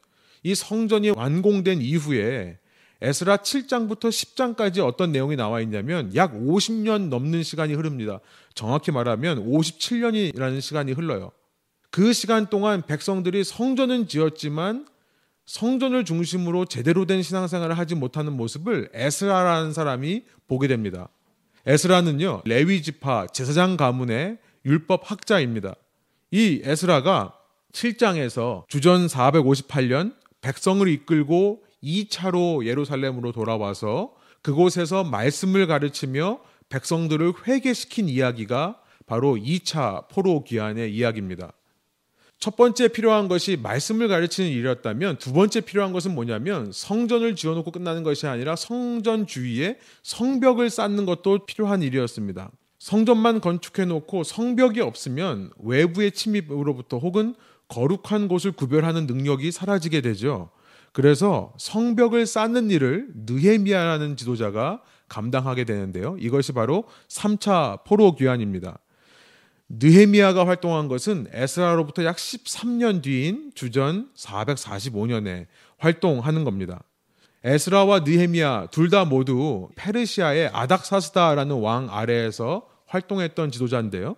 이 0.42 0.54
성전이 0.54 1.10
완공된 1.10 1.80
이후에 1.80 2.58
에스라 3.02 3.38
7장부터 3.38 4.08
10장까지 4.08 4.84
어떤 4.86 5.12
내용이 5.12 5.36
나와 5.36 5.60
있냐면 5.62 6.14
약 6.14 6.34
50년 6.34 7.08
넘는 7.08 7.42
시간이 7.42 7.74
흐릅니다. 7.74 8.20
정확히 8.54 8.92
말하면 8.92 9.46
57년이라는 9.46 10.60
시간이 10.60 10.92
흘러요. 10.92 11.32
그 11.90 12.12
시간 12.12 12.48
동안 12.50 12.82
백성들이 12.82 13.42
성전은 13.42 14.06
지었지만 14.06 14.86
성전을 15.46 16.04
중심으로 16.04 16.66
제대로 16.66 17.06
된 17.06 17.22
신앙생활을 17.22 17.76
하지 17.76 17.94
못하는 17.94 18.34
모습을 18.34 18.90
에스라라는 18.92 19.72
사람이 19.72 20.24
보게 20.46 20.68
됩니다. 20.68 21.08
에스라는요 21.66 22.42
레위 22.44 22.82
지파 22.82 23.28
제사장 23.28 23.76
가문의 23.76 24.38
율법 24.64 25.10
학자입니다. 25.10 25.74
이 26.30 26.60
에스라가 26.62 27.34
7장에서 27.72 28.68
주전 28.68 29.06
458년 29.06 30.14
백성을 30.40 30.86
이끌고 30.86 31.64
2차로 31.82 32.66
예루살렘으로 32.66 33.32
돌아와서 33.32 34.12
그곳에서 34.42 35.04
말씀을 35.04 35.66
가르치며 35.66 36.40
백성들을 36.68 37.32
회개시킨 37.46 38.08
이야기가 38.08 38.80
바로 39.06 39.34
2차 39.34 40.08
포로 40.08 40.44
귀환의 40.44 40.94
이야기입니다. 40.94 41.52
첫 42.38 42.56
번째 42.56 42.88
필요한 42.88 43.28
것이 43.28 43.58
말씀을 43.62 44.08
가르치는 44.08 44.48
일이었다면 44.48 45.18
두 45.18 45.34
번째 45.34 45.60
필요한 45.60 45.92
것은 45.92 46.14
뭐냐면 46.14 46.72
성전을 46.72 47.36
지어놓고 47.36 47.70
끝나는 47.70 48.02
것이 48.02 48.26
아니라 48.26 48.56
성전 48.56 49.26
주위에 49.26 49.78
성벽을 50.02 50.70
쌓는 50.70 51.04
것도 51.04 51.44
필요한 51.44 51.82
일이었습니다. 51.82 52.50
성전만 52.78 53.42
건축해 53.42 53.84
놓고 53.84 54.24
성벽이 54.24 54.80
없으면 54.80 55.50
외부의 55.58 56.12
침입으로부터 56.12 56.96
혹은 56.96 57.34
거룩한 57.68 58.26
곳을 58.28 58.52
구별하는 58.52 59.06
능력이 59.06 59.52
사라지게 59.52 60.00
되죠. 60.00 60.50
그래서 60.92 61.52
성벽을 61.58 62.26
쌓는 62.26 62.70
일을 62.70 63.08
느헤미야라는 63.14 64.16
지도자가 64.16 64.82
감당하게 65.08 65.64
되는데요. 65.64 66.16
이것이 66.18 66.52
바로 66.52 66.84
3차 67.08 67.84
포로 67.84 68.14
귀환입니다. 68.14 68.78
느헤미야가 69.68 70.46
활동한 70.46 70.88
것은 70.88 71.28
에스라로부터 71.32 72.04
약 72.04 72.16
13년 72.16 73.02
뒤인 73.02 73.52
주전 73.54 74.08
445년에 74.16 75.46
활동하는 75.78 76.44
겁니다. 76.44 76.82
에스라와 77.44 78.00
느헤미야 78.00 78.66
둘 78.70 78.90
다 78.90 79.04
모두 79.04 79.68
페르시아의 79.76 80.48
아닥사스다라는 80.52 81.60
왕 81.60 81.88
아래에서 81.90 82.66
활동했던 82.86 83.52
지도자인데요. 83.52 84.16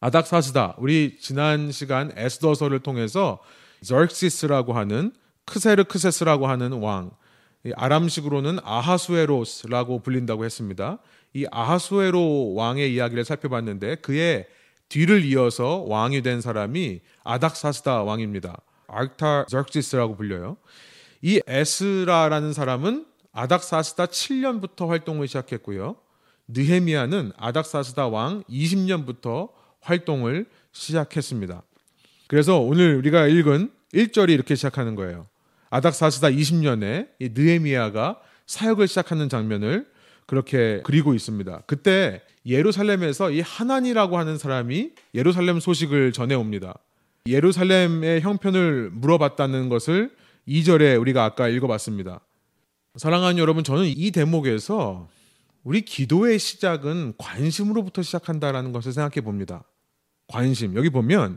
아닥사스다 0.00 0.74
우리 0.78 1.16
지난 1.20 1.70
시간 1.72 2.12
에스더서를 2.16 2.80
통해서 2.80 3.38
저크시스라고 3.82 4.72
하는 4.74 5.12
크세르크세스라고 5.46 6.46
하는 6.46 6.72
왕 6.74 7.10
아람식으로는 7.74 8.58
아하수에로스라고 8.62 10.00
불린다고 10.00 10.44
했습니다. 10.44 10.98
이 11.32 11.46
아하수에로 11.50 12.54
왕의 12.54 12.94
이야기를 12.94 13.24
살펴봤는데 13.24 13.96
그의 13.96 14.46
뒤를 14.88 15.24
이어서 15.24 15.84
왕이 15.88 16.22
된 16.22 16.40
사람이 16.40 17.00
아닥사스다 17.24 18.02
왕입니다. 18.02 18.60
아르타저크시스라고 18.86 20.16
불려요. 20.16 20.56
이 21.22 21.40
에스라라는 21.46 22.52
사람은 22.52 23.06
아닥사스다 23.32 24.06
7년부터 24.06 24.88
활동을 24.88 25.26
시작했고요. 25.26 25.96
느헤미야는 26.48 27.32
아닥사스다 27.36 28.08
왕 28.08 28.44
20년부터 28.44 29.50
활동을 29.80 30.46
시작했습니다. 30.72 31.62
그래서 32.28 32.60
오늘 32.60 32.96
우리가 32.96 33.26
읽은 33.26 33.72
1절이 33.94 34.30
이렇게 34.30 34.54
시작하는 34.54 34.94
거예요. 34.94 35.26
아닥사스다 35.74 36.28
20년에 36.28 37.08
이 37.18 37.30
느헤미야가 37.34 38.20
사역을 38.46 38.86
시작하는 38.86 39.28
장면을 39.28 39.86
그렇게 40.24 40.80
그리고 40.84 41.14
있습니다. 41.14 41.62
그때 41.66 42.22
예루살렘에서 42.46 43.32
이 43.32 43.40
하나니라고 43.40 44.16
하는 44.16 44.38
사람이 44.38 44.92
예루살렘 45.14 45.58
소식을 45.58 46.12
전해옵니다. 46.12 46.74
예루살렘의 47.26 48.20
형편을 48.20 48.90
물어봤다는 48.92 49.68
것을 49.68 50.12
2절에 50.46 51.00
우리가 51.00 51.24
아까 51.24 51.48
읽어봤습니다. 51.48 52.20
사랑하는 52.94 53.38
여러분, 53.38 53.64
저는 53.64 53.86
이 53.86 54.12
대목에서 54.12 55.08
우리 55.64 55.80
기도의 55.80 56.38
시작은 56.38 57.14
관심으로부터 57.18 58.02
시작한다라는 58.02 58.70
것을 58.70 58.92
생각해 58.92 59.24
봅니다. 59.24 59.64
관심. 60.28 60.76
여기 60.76 60.90
보면 60.90 61.36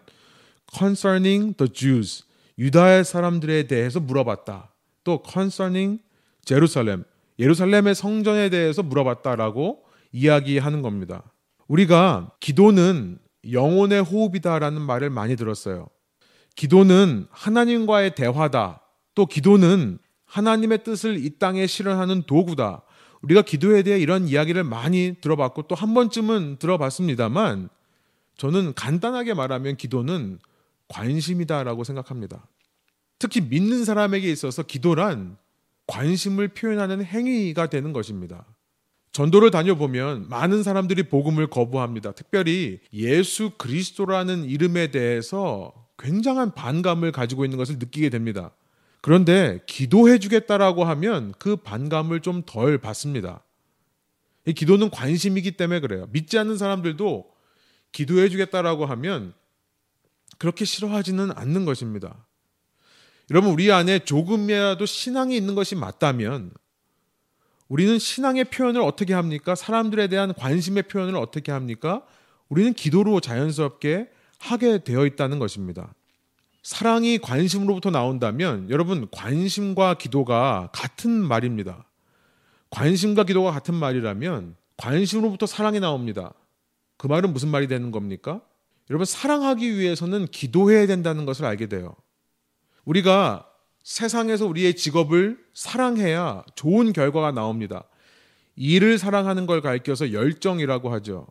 concerning 0.71 1.57
the 1.57 1.73
Jews 1.73 2.27
유다의 2.57 3.05
사람들에 3.05 3.67
대해서 3.67 3.99
물어봤다. 3.99 4.73
또 5.03 5.23
concerning 5.25 5.99
제루살렘 6.43 7.03
예루살렘의 7.39 7.93
성전에 7.95 8.49
대해서 8.49 8.81
물어봤다라고 8.83 9.83
이야기하는 10.11 10.81
겁니다. 10.81 11.23
우리가 11.67 12.31
기도는 12.39 13.19
영혼의 13.51 14.01
호흡이다라는 14.01 14.81
말을 14.81 15.09
많이 15.09 15.35
들었어요. 15.35 15.87
기도는 16.55 17.27
하나님과의 17.29 18.15
대화다. 18.15 18.81
또 19.13 19.25
기도는 19.25 19.99
하나님의 20.25 20.83
뜻을 20.83 21.23
이 21.23 21.37
땅에 21.37 21.67
실현하는 21.67 22.23
도구다. 22.23 22.81
우리가 23.21 23.43
기도에 23.43 23.83
대해 23.83 23.99
이런 23.99 24.27
이야기를 24.27 24.63
많이 24.63 25.15
들어봤고 25.21 25.63
또 25.63 25.75
한 25.75 25.93
번쯤은 25.93 26.57
들어봤습니다만 26.57 27.69
저는 28.37 28.73
간단하게 28.73 29.33
말하면 29.33 29.77
기도는 29.77 30.39
관심이다라고 30.89 31.83
생각합니다. 31.83 32.47
특히 33.19 33.41
믿는 33.41 33.85
사람에게 33.85 34.31
있어서 34.31 34.63
기도란 34.63 35.37
관심을 35.87 36.49
표현하는 36.49 37.03
행위가 37.03 37.69
되는 37.69 37.93
것입니다. 37.93 38.45
전도를 39.11 39.49
다녀보면 39.51 40.29
많은 40.29 40.61
사람들이 40.61 41.03
복음을 41.03 41.47
거부합니다. 41.47 42.11
특별히 42.11 42.79
예수 42.93 43.51
그리스도라는 43.57 44.45
이름에 44.45 44.91
대해서 44.91 45.73
굉장한 45.97 46.53
반감을 46.53 47.11
가지고 47.11 47.43
있는 47.43 47.57
것을 47.57 47.79
느끼게 47.79 48.09
됩니다. 48.09 48.51
그런데 49.01 49.61
기도해 49.65 50.19
주겠다라고 50.19 50.83
하면 50.83 51.33
그 51.39 51.55
반감을 51.55 52.19
좀 52.19 52.43
덜 52.45 52.77
받습니다. 52.77 53.43
이 54.45 54.53
기도는 54.53 54.89
관심이기 54.89 55.51
때문에 55.51 55.79
그래요. 55.79 56.07
믿지 56.11 56.37
않는 56.37 56.57
사람들도 56.57 57.25
기도해 57.91 58.29
주겠다라고 58.29 58.85
하면 58.85 59.33
그렇게 60.37 60.65
싫어하지는 60.65 61.31
않는 61.35 61.65
것입니다. 61.65 62.25
여러분, 63.29 63.51
우리 63.51 63.71
안에 63.71 63.99
조금이라도 63.99 64.85
신앙이 64.85 65.35
있는 65.35 65.55
것이 65.55 65.75
맞다면 65.75 66.51
우리는 67.67 67.99
신앙의 67.99 68.45
표현을 68.45 68.81
어떻게 68.81 69.13
합니까? 69.13 69.55
사람들에 69.55 70.07
대한 70.07 70.33
관심의 70.33 70.83
표현을 70.83 71.17
어떻게 71.17 71.51
합니까? 71.51 72.03
우리는 72.49 72.73
기도로 72.73 73.19
자연스럽게 73.19 74.09
하게 74.39 74.83
되어 74.83 75.05
있다는 75.05 75.39
것입니다. 75.39 75.93
사랑이 76.63 77.17
관심으로부터 77.17 77.91
나온다면 77.91 78.69
여러분, 78.69 79.07
관심과 79.11 79.95
기도가 79.95 80.69
같은 80.71 81.11
말입니다. 81.11 81.85
관심과 82.69 83.23
기도가 83.23 83.51
같은 83.51 83.73
말이라면 83.73 84.55
관심으로부터 84.77 85.45
사랑이 85.45 85.79
나옵니다. 85.79 86.33
그 86.97 87.07
말은 87.07 87.33
무슨 87.33 87.49
말이 87.49 87.67
되는 87.67 87.91
겁니까? 87.91 88.41
여러분, 88.89 89.05
사랑하기 89.05 89.77
위해서는 89.77 90.27
기도해야 90.27 90.87
된다는 90.87 91.25
것을 91.25 91.45
알게 91.45 91.67
돼요. 91.67 91.95
우리가 92.85 93.47
세상에서 93.83 94.45
우리의 94.45 94.75
직업을 94.75 95.37
사랑해야 95.53 96.43
좋은 96.55 96.93
결과가 96.93 97.31
나옵니다. 97.31 97.83
일을 98.55 98.97
사랑하는 98.97 99.45
걸 99.45 99.61
가리켜서 99.61 100.11
열정이라고 100.11 100.91
하죠. 100.93 101.27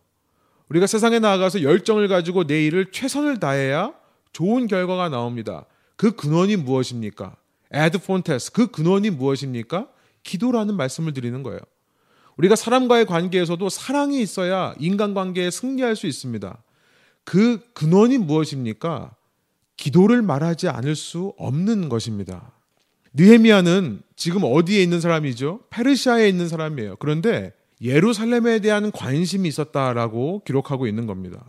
우리가 0.69 0.87
세상에 0.87 1.19
나아가서 1.19 1.63
열정을 1.63 2.09
가지고 2.09 2.47
내 2.47 2.65
일을 2.67 2.91
최선을 2.93 3.41
다해야 3.41 3.95
좋은 4.33 4.67
결과가 4.67 5.09
나옵니다. 5.09 5.67
그 5.97 6.15
근원이 6.15 6.57
무엇입니까? 6.57 7.37
에드 7.73 7.99
폰테스 7.99 8.53
그 8.53 8.69
근원이 8.69 9.11
무엇입니까? 9.11 9.89
기도라는 10.23 10.77
말씀을 10.77 11.13
드리는 11.15 11.43
거예요. 11.43 11.61
우리가 12.37 12.55
사람과의 12.55 13.07
관계에서도 13.07 13.69
사랑이 13.69 14.21
있어야 14.21 14.75
인간관계에 14.79 15.51
승리할 15.51 15.97
수 15.97 16.07
있습니다. 16.07 16.63
그 17.27 17.59
근원이 17.75 18.19
무엇입니까? 18.19 19.11
기도를 19.77 20.23
말하지 20.23 20.69
않을 20.69 20.95
수 20.95 21.35
없는 21.37 21.89
것입니다. 21.89 22.53
느헤미야는 23.15 24.01
지금 24.15 24.43
어디에 24.45 24.81
있는 24.81 25.01
사람이죠? 25.01 25.61
페르시아에 25.71 26.29
있는 26.29 26.49
사람이에요. 26.49 26.97
그런데 26.97 27.53
예루살렘에 27.83 28.61
대한 28.61 28.93
관심이 28.93 29.49
있었다라고 29.49 30.43
기록하고 30.47 30.87
있는 30.87 31.07
겁니다. 31.07 31.45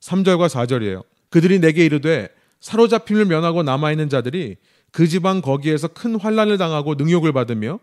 3절과 0.00 0.48
4절이에요. 0.48 1.04
그들이 1.30 1.60
내게 1.60 1.84
이르되 1.86 2.28
사로잡힘을 2.60 3.24
면하고 3.24 3.62
남아 3.62 3.92
있는 3.92 4.08
자들이 4.08 4.56
그 4.90 5.06
지방 5.06 5.40
거기에서 5.40 5.86
큰 5.86 6.18
환란을 6.18 6.58
당하고 6.58 6.96
능욕을 6.96 7.32
받으며 7.32 7.78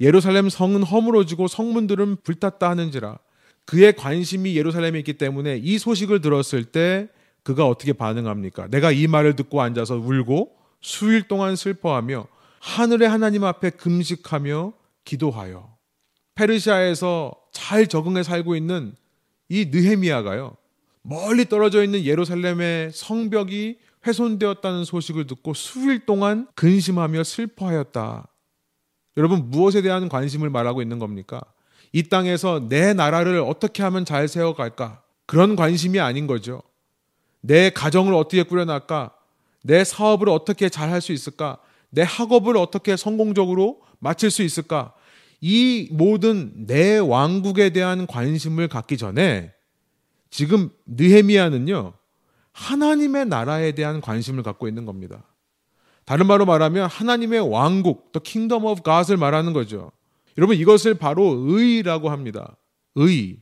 예루살렘 0.00 0.48
성은 0.48 0.84
허물어지고 0.84 1.48
성문들은 1.48 2.18
불탔다 2.22 2.70
하는지라 2.70 3.18
그의 3.66 3.94
관심이 3.94 4.56
예루살렘에 4.56 4.98
있기 4.98 5.14
때문에 5.14 5.56
이 5.56 5.78
소식을 5.78 6.20
들었을 6.20 6.64
때 6.64 7.08
그가 7.42 7.66
어떻게 7.66 7.92
반응합니까? 7.92 8.68
내가 8.68 8.90
이 8.90 9.06
말을 9.06 9.36
듣고 9.36 9.62
앉아서 9.62 9.96
울고 9.96 10.56
수일 10.80 11.28
동안 11.28 11.56
슬퍼하며 11.56 12.26
하늘의 12.60 13.08
하나님 13.08 13.44
앞에 13.44 13.70
금식하며 13.70 14.72
기도하여 15.04 15.74
페르시아에서 16.34 17.34
잘 17.52 17.86
적응해 17.86 18.22
살고 18.22 18.56
있는 18.56 18.94
이 19.48 19.66
느헤미야가요. 19.66 20.56
멀리 21.02 21.44
떨어져 21.46 21.84
있는 21.84 22.04
예루살렘의 22.04 22.90
성벽이 22.92 23.78
훼손되었다는 24.06 24.84
소식을 24.84 25.26
듣고 25.26 25.54
수일 25.54 26.06
동안 26.06 26.48
근심하며 26.54 27.24
슬퍼하였다. 27.24 28.26
여러분 29.16 29.50
무엇에 29.50 29.82
대한 29.82 30.08
관심을 30.08 30.50
말하고 30.50 30.82
있는 30.82 30.98
겁니까? 30.98 31.40
이 31.94 32.02
땅에서 32.02 32.66
내 32.68 32.92
나라를 32.92 33.38
어떻게 33.38 33.84
하면 33.84 34.04
잘 34.04 34.26
세워갈까? 34.26 35.00
그런 35.26 35.54
관심이 35.54 36.00
아닌 36.00 36.26
거죠. 36.26 36.60
내 37.40 37.70
가정을 37.70 38.14
어떻게 38.14 38.42
꾸려날까? 38.42 39.14
내 39.62 39.84
사업을 39.84 40.28
어떻게 40.28 40.68
잘 40.68 40.90
할 40.90 41.00
수 41.00 41.12
있을까? 41.12 41.58
내 41.90 42.02
학업을 42.02 42.56
어떻게 42.56 42.96
성공적으로 42.96 43.80
마칠 44.00 44.32
수 44.32 44.42
있을까? 44.42 44.92
이 45.40 45.88
모든 45.92 46.66
내 46.66 46.98
왕국에 46.98 47.70
대한 47.70 48.08
관심을 48.08 48.66
갖기 48.66 48.96
전에 48.96 49.52
지금 50.30 50.70
느헤미야는요. 50.86 51.92
하나님의 52.50 53.26
나라에 53.26 53.70
대한 53.70 54.00
관심을 54.00 54.42
갖고 54.42 54.66
있는 54.66 54.84
겁니다. 54.84 55.22
다른 56.04 56.26
말로 56.26 56.44
말하면 56.44 56.88
하나님의 56.88 57.52
왕국, 57.52 58.10
the 58.10 58.20
kingdom 58.20 58.64
of 58.64 58.82
God을 58.82 59.16
말하는 59.16 59.52
거죠. 59.52 59.92
여러분 60.38 60.56
이것을 60.56 60.94
바로 60.94 61.44
의라고 61.46 62.10
합니다. 62.10 62.56
의. 62.96 63.38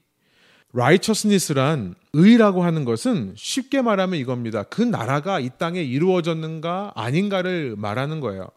righteousness란 0.74 1.94
의라고 2.14 2.64
하는 2.64 2.84
것은 2.84 3.34
쉽게 3.36 3.82
말하면 3.82 4.18
이겁니다. 4.18 4.62
그 4.64 4.82
나라가 4.82 5.38
이 5.38 5.50
땅에 5.58 5.82
이루어졌는가 5.82 6.92
아닌가를 6.94 7.76
말하는 7.76 8.20
거예요. 8.20 8.48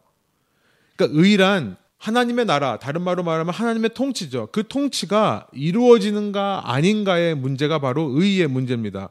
그러니까 0.96 1.20
의란 1.20 1.76
하나님의 1.98 2.44
나라, 2.44 2.78
다른 2.78 3.02
말로 3.02 3.22
말하면 3.22 3.52
하나님의 3.52 3.90
통치죠. 3.94 4.48
그 4.52 4.66
통치가 4.68 5.46
이루어지는가 5.52 6.62
아닌가의 6.72 7.34
문제가 7.34 7.78
바로 7.78 8.12
의의 8.14 8.48
문제입니다. 8.48 9.10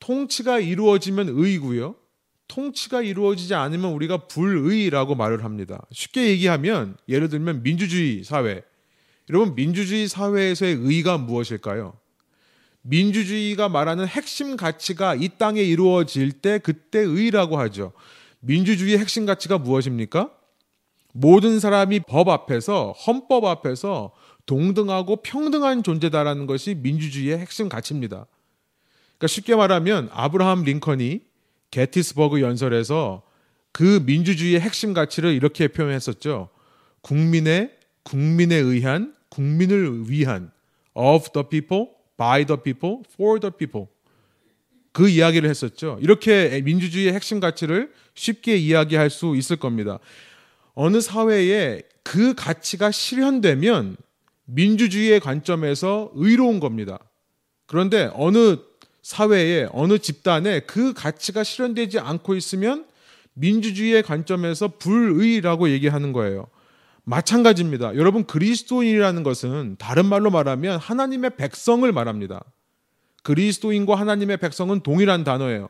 통치가 0.00 0.58
이루어지면 0.58 1.28
의고요. 1.28 1.94
통치가 2.48 3.02
이루어지지 3.02 3.54
않으면 3.54 3.92
우리가 3.92 4.26
불의라고 4.26 5.14
말을 5.14 5.44
합니다. 5.44 5.84
쉽게 5.92 6.28
얘기하면 6.28 6.96
예를 7.08 7.28
들면 7.28 7.62
민주주의 7.62 8.24
사회. 8.24 8.62
여러분 9.30 9.54
민주주의 9.54 10.08
사회에서의 10.08 10.78
의가 10.80 11.18
무엇일까요? 11.18 11.94
민주주의가 12.82 13.68
말하는 13.68 14.06
핵심 14.06 14.56
가치가 14.56 15.14
이 15.14 15.28
땅에 15.36 15.60
이루어질 15.60 16.32
때 16.32 16.58
그때 16.58 17.00
의라고 17.00 17.58
하죠. 17.58 17.92
민주주의의 18.40 18.98
핵심 18.98 19.26
가치가 19.26 19.58
무엇입니까? 19.58 20.30
모든 21.12 21.60
사람이 21.60 22.00
법 22.00 22.28
앞에서 22.28 22.92
헌법 22.92 23.44
앞에서 23.44 24.12
동등하고 24.46 25.16
평등한 25.16 25.82
존재다라는 25.82 26.46
것이 26.46 26.74
민주주의의 26.74 27.38
핵심 27.38 27.68
가치입니다. 27.68 28.26
그러니까 29.18 29.26
쉽게 29.26 29.54
말하면 29.56 30.08
아브라함 30.12 30.62
링컨이 30.62 31.27
게티스버그 31.70 32.40
연설에서 32.40 33.22
그 33.72 34.02
민주주의의 34.04 34.60
핵심 34.60 34.92
가치를 34.92 35.32
이렇게 35.32 35.68
표현했었죠. 35.68 36.48
국민의 37.02 37.76
국민에 38.02 38.56
의한 38.56 39.14
국민을 39.28 40.10
위한 40.10 40.50
of 40.94 41.30
the 41.32 41.46
people, 41.48 41.88
by 42.16 42.44
the 42.44 42.60
people, 42.60 43.02
for 43.12 43.38
the 43.38 43.52
people. 43.56 43.88
그 44.92 45.08
이야기를 45.08 45.48
했었죠. 45.48 45.98
이렇게 46.00 46.60
민주주의의 46.62 47.12
핵심 47.12 47.38
가치를 47.38 47.92
쉽게 48.14 48.56
이야기할 48.56 49.10
수 49.10 49.36
있을 49.36 49.56
겁니다. 49.56 49.98
어느 50.74 51.00
사회에 51.00 51.82
그 52.02 52.34
가치가 52.34 52.90
실현되면 52.90 53.96
민주주의의 54.46 55.20
관점에서 55.20 56.10
의로운 56.14 56.58
겁니다. 56.58 56.98
그런데 57.66 58.10
어느 58.14 58.56
사회에 59.02 59.68
어느 59.72 59.98
집단에 59.98 60.60
그 60.60 60.92
가치가 60.92 61.42
실현되지 61.42 61.98
않고 61.98 62.34
있으면 62.34 62.86
민주주의의 63.34 64.02
관점에서 64.02 64.68
불의라고 64.78 65.70
얘기하는 65.70 66.12
거예요. 66.12 66.48
마찬가지입니다. 67.04 67.96
여러분 67.96 68.24
그리스도인이라는 68.24 69.22
것은 69.22 69.76
다른 69.78 70.06
말로 70.06 70.30
말하면 70.30 70.78
하나님의 70.78 71.36
백성을 71.36 71.90
말합니다. 71.90 72.44
그리스도인과 73.22 73.94
하나님의 73.94 74.36
백성은 74.36 74.80
동일한 74.80 75.24
단어예요. 75.24 75.68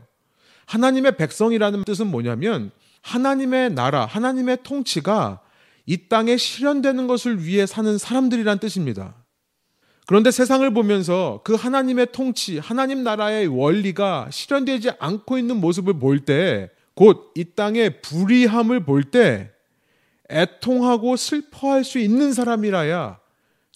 하나님의 0.67 1.17
백성이라는 1.17 1.85
뜻은 1.85 2.09
뭐냐면 2.09 2.71
하나님의 3.03 3.71
나라, 3.75 4.05
하나님의 4.05 4.59
통치가 4.63 5.41
이 5.87 6.09
땅에 6.09 6.37
실현되는 6.37 7.07
것을 7.07 7.45
위해 7.45 7.67
사는 7.67 7.97
사람들이란 7.97 8.59
뜻입니다. 8.59 9.15
그런데 10.09 10.31
세상을 10.31 10.73
보면서 10.73 11.43
그 11.45 11.53
하나님의 11.53 12.13
통치, 12.13 12.59
하나님 12.59 13.03
나라의 13.05 13.47
원리가 13.47 14.29
실현되지 14.31 14.93
않고 14.99 15.37
있는 15.37 15.61
모습을 15.61 15.99
볼 15.99 16.21
때, 16.21 16.71
곧 16.95 17.33
이 17.37 17.45
땅의 17.55 18.01
불의함을 18.01 18.87
볼 18.87 19.05
때, 19.05 19.51
애통하고 20.31 21.17
슬퍼할 21.17 21.85
수 21.85 21.99
있는 21.99 22.33
사람이라야 22.33 23.19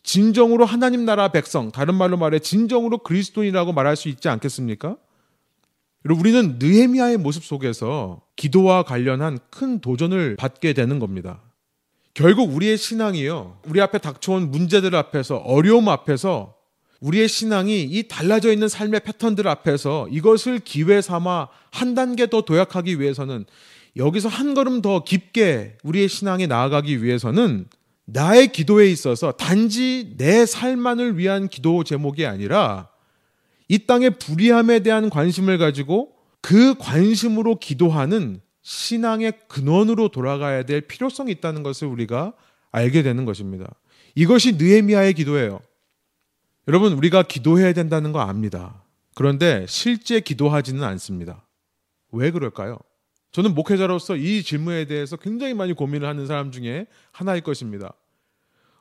진정으로 0.05 0.64
하나님 0.64 1.05
나라 1.05 1.29
백성, 1.29 1.71
다른 1.71 1.97
말로 1.97 2.16
말해 2.16 2.38
진정으로 2.38 2.99
그리스도인이라고 2.99 3.75
말할 3.75 3.95
수 3.95 4.09
있지 4.09 4.31
않겠습니까? 4.31 4.97
우리는 6.09 6.57
느헤미야의 6.59 7.18
모습 7.18 7.45
속에서 7.45 8.23
기도와 8.37 8.85
관련한 8.85 9.38
큰 9.51 9.81
도전을 9.81 10.37
받게 10.37 10.73
되는 10.73 10.99
겁니다. 10.99 11.42
결국 12.14 12.55
우리의 12.55 12.77
신앙이요. 12.77 13.59
우리 13.66 13.81
앞에 13.81 13.98
닥쳐온 13.98 14.51
문제들 14.51 14.94
앞에서 14.94 15.37
어려움 15.37 15.88
앞에서 15.88 16.55
우리의 17.01 17.27
신앙이 17.27 17.83
이 17.83 18.07
달라져 18.07 18.53
있는 18.53 18.68
삶의 18.68 19.01
패턴들 19.01 19.48
앞에서 19.48 20.09
이것을 20.09 20.61
기회 20.61 21.01
삼아 21.01 21.48
한 21.70 21.94
단계 21.94 22.29
더 22.29 22.42
도약하기 22.42 23.01
위해서는 23.01 23.44
여기서 23.96 24.29
한 24.29 24.55
걸음 24.55 24.83
더 24.83 25.03
깊게 25.03 25.79
우리의 25.83 26.09
신앙에 26.09 26.46
나아가기 26.46 27.03
위해서는 27.03 27.66
나의 28.05 28.53
기도에 28.53 28.90
있어서 28.90 29.33
단지 29.33 30.14
내 30.16 30.46
삶만을 30.46 31.18
위한 31.18 31.48
기도 31.48 31.83
제목이 31.83 32.27
아니라 32.27 32.88
이 33.68 33.87
땅의 33.87 34.18
불의함에 34.18 34.81
대한 34.81 35.09
관심을 35.09 35.59
가지고 35.59 36.12
그 36.40 36.75
관심으로 36.79 37.59
기도하는 37.59 38.40
신앙의 38.62 39.33
근원으로 39.48 40.09
돌아가야 40.09 40.64
될 40.64 40.81
필요성이 40.83 41.33
있다는 41.33 41.62
것을 41.62 41.88
우리가 41.88 42.33
알게 42.70 43.03
되는 43.03 43.25
것입니다. 43.25 43.66
이것이 44.14 44.53
느헤미야의 44.53 45.14
기도예요. 45.14 45.61
여러분 46.68 46.92
우리가 46.92 47.22
기도해야 47.25 47.72
된다는 47.72 48.12
거 48.12 48.20
압니다. 48.20 48.83
그런데 49.14 49.66
실제 49.68 50.20
기도하지는 50.20 50.83
않습니다. 50.85 51.44
왜 52.12 52.31
그럴까요? 52.31 52.79
저는 53.33 53.55
목회자로서 53.55 54.16
이 54.16 54.42
질문에 54.42 54.85
대해서 54.85 55.16
굉장히 55.16 55.55
많이 55.55 55.72
고민을 55.72 56.07
하는 56.07 56.27
사람 56.27 56.53
중에 56.53 56.87
하나일 57.11 57.42
것입니다. 57.42 57.92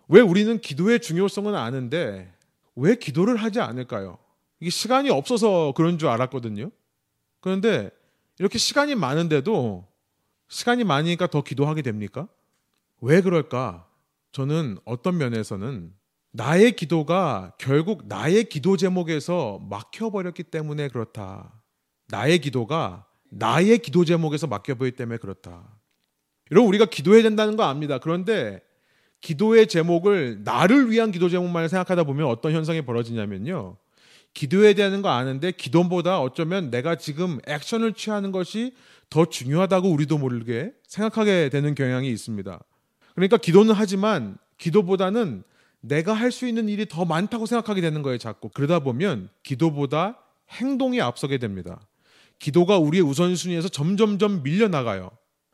왜 0.09 0.19
우리는 0.19 0.59
기도의 0.59 0.99
중요성은 0.99 1.55
아는데 1.55 2.31
왜 2.75 2.95
기도를 2.95 3.37
하지 3.37 3.61
않을까요? 3.61 4.17
이게 4.59 4.69
시간이 4.69 5.09
없어서 5.09 5.73
그런 5.75 5.97
줄 5.97 6.09
알았거든요. 6.09 6.69
그런데 7.39 7.89
이렇게 8.41 8.57
시간이 8.57 8.95
많은데도 8.95 9.87
시간이 10.47 10.83
많으니까 10.83 11.27
더 11.27 11.43
기도하게 11.43 11.83
됩니까? 11.83 12.27
왜 12.99 13.21
그럴까? 13.21 13.87
저는 14.31 14.79
어떤 14.83 15.19
면에서는 15.19 15.93
나의 16.31 16.71
기도가 16.71 17.53
결국 17.59 18.07
나의 18.07 18.45
기도 18.45 18.77
제목에서 18.77 19.59
막혀버렸기 19.69 20.41
때문에 20.41 20.87
그렇다. 20.87 21.53
나의 22.07 22.39
기도가 22.39 23.05
나의 23.29 23.77
기도 23.77 24.05
제목에서 24.05 24.47
막혀버리기 24.47 24.97
때문에 24.97 25.19
그렇다. 25.19 25.79
여러분, 26.49 26.67
우리가 26.69 26.85
기도해야 26.85 27.21
된다는 27.21 27.55
거 27.55 27.63
압니다. 27.65 27.99
그런데 27.99 28.59
기도의 29.21 29.67
제목을 29.67 30.43
나를 30.43 30.89
위한 30.89 31.11
기도 31.11 31.29
제목만 31.29 31.67
생각하다 31.67 32.05
보면 32.05 32.25
어떤 32.25 32.53
현상이 32.53 32.81
벌어지냐면요. 32.81 33.77
기도해야 34.33 34.73
되는 34.73 35.01
거 35.01 35.09
아는데 35.09 35.51
기도보다 35.51 36.21
어쩌면 36.21 36.71
내가 36.71 36.95
지금 36.95 37.39
액션을 37.47 37.93
취하는 37.93 38.31
것이 38.31 38.73
더 39.09 39.25
중요하다고 39.25 39.89
우리도 39.89 40.17
모르게 40.17 40.71
생각하게 40.87 41.49
되는 41.49 41.75
경향이 41.75 42.09
있습니다. 42.09 42.59
그러니까 43.13 43.37
기도는 43.37 43.73
하지만 43.73 44.37
기도보다는 44.57 45.43
내가 45.81 46.13
할 46.13 46.31
수 46.31 46.47
있는 46.47 46.69
일이 46.69 46.85
더 46.87 47.05
많다고 47.05 47.45
생각하게 47.45 47.81
되는 47.81 48.01
거예요, 48.03 48.17
자꾸. 48.17 48.49
그러다 48.49 48.79
보면 48.79 49.29
기도보다 49.43 50.19
행동이 50.49 51.01
앞서게 51.01 51.37
됩니다. 51.37 51.81
기도가 52.39 52.77
우리의 52.77 53.03
우선순위에서 53.03 53.67
점점점 53.69 54.43
밀려나가요. 54.43 55.11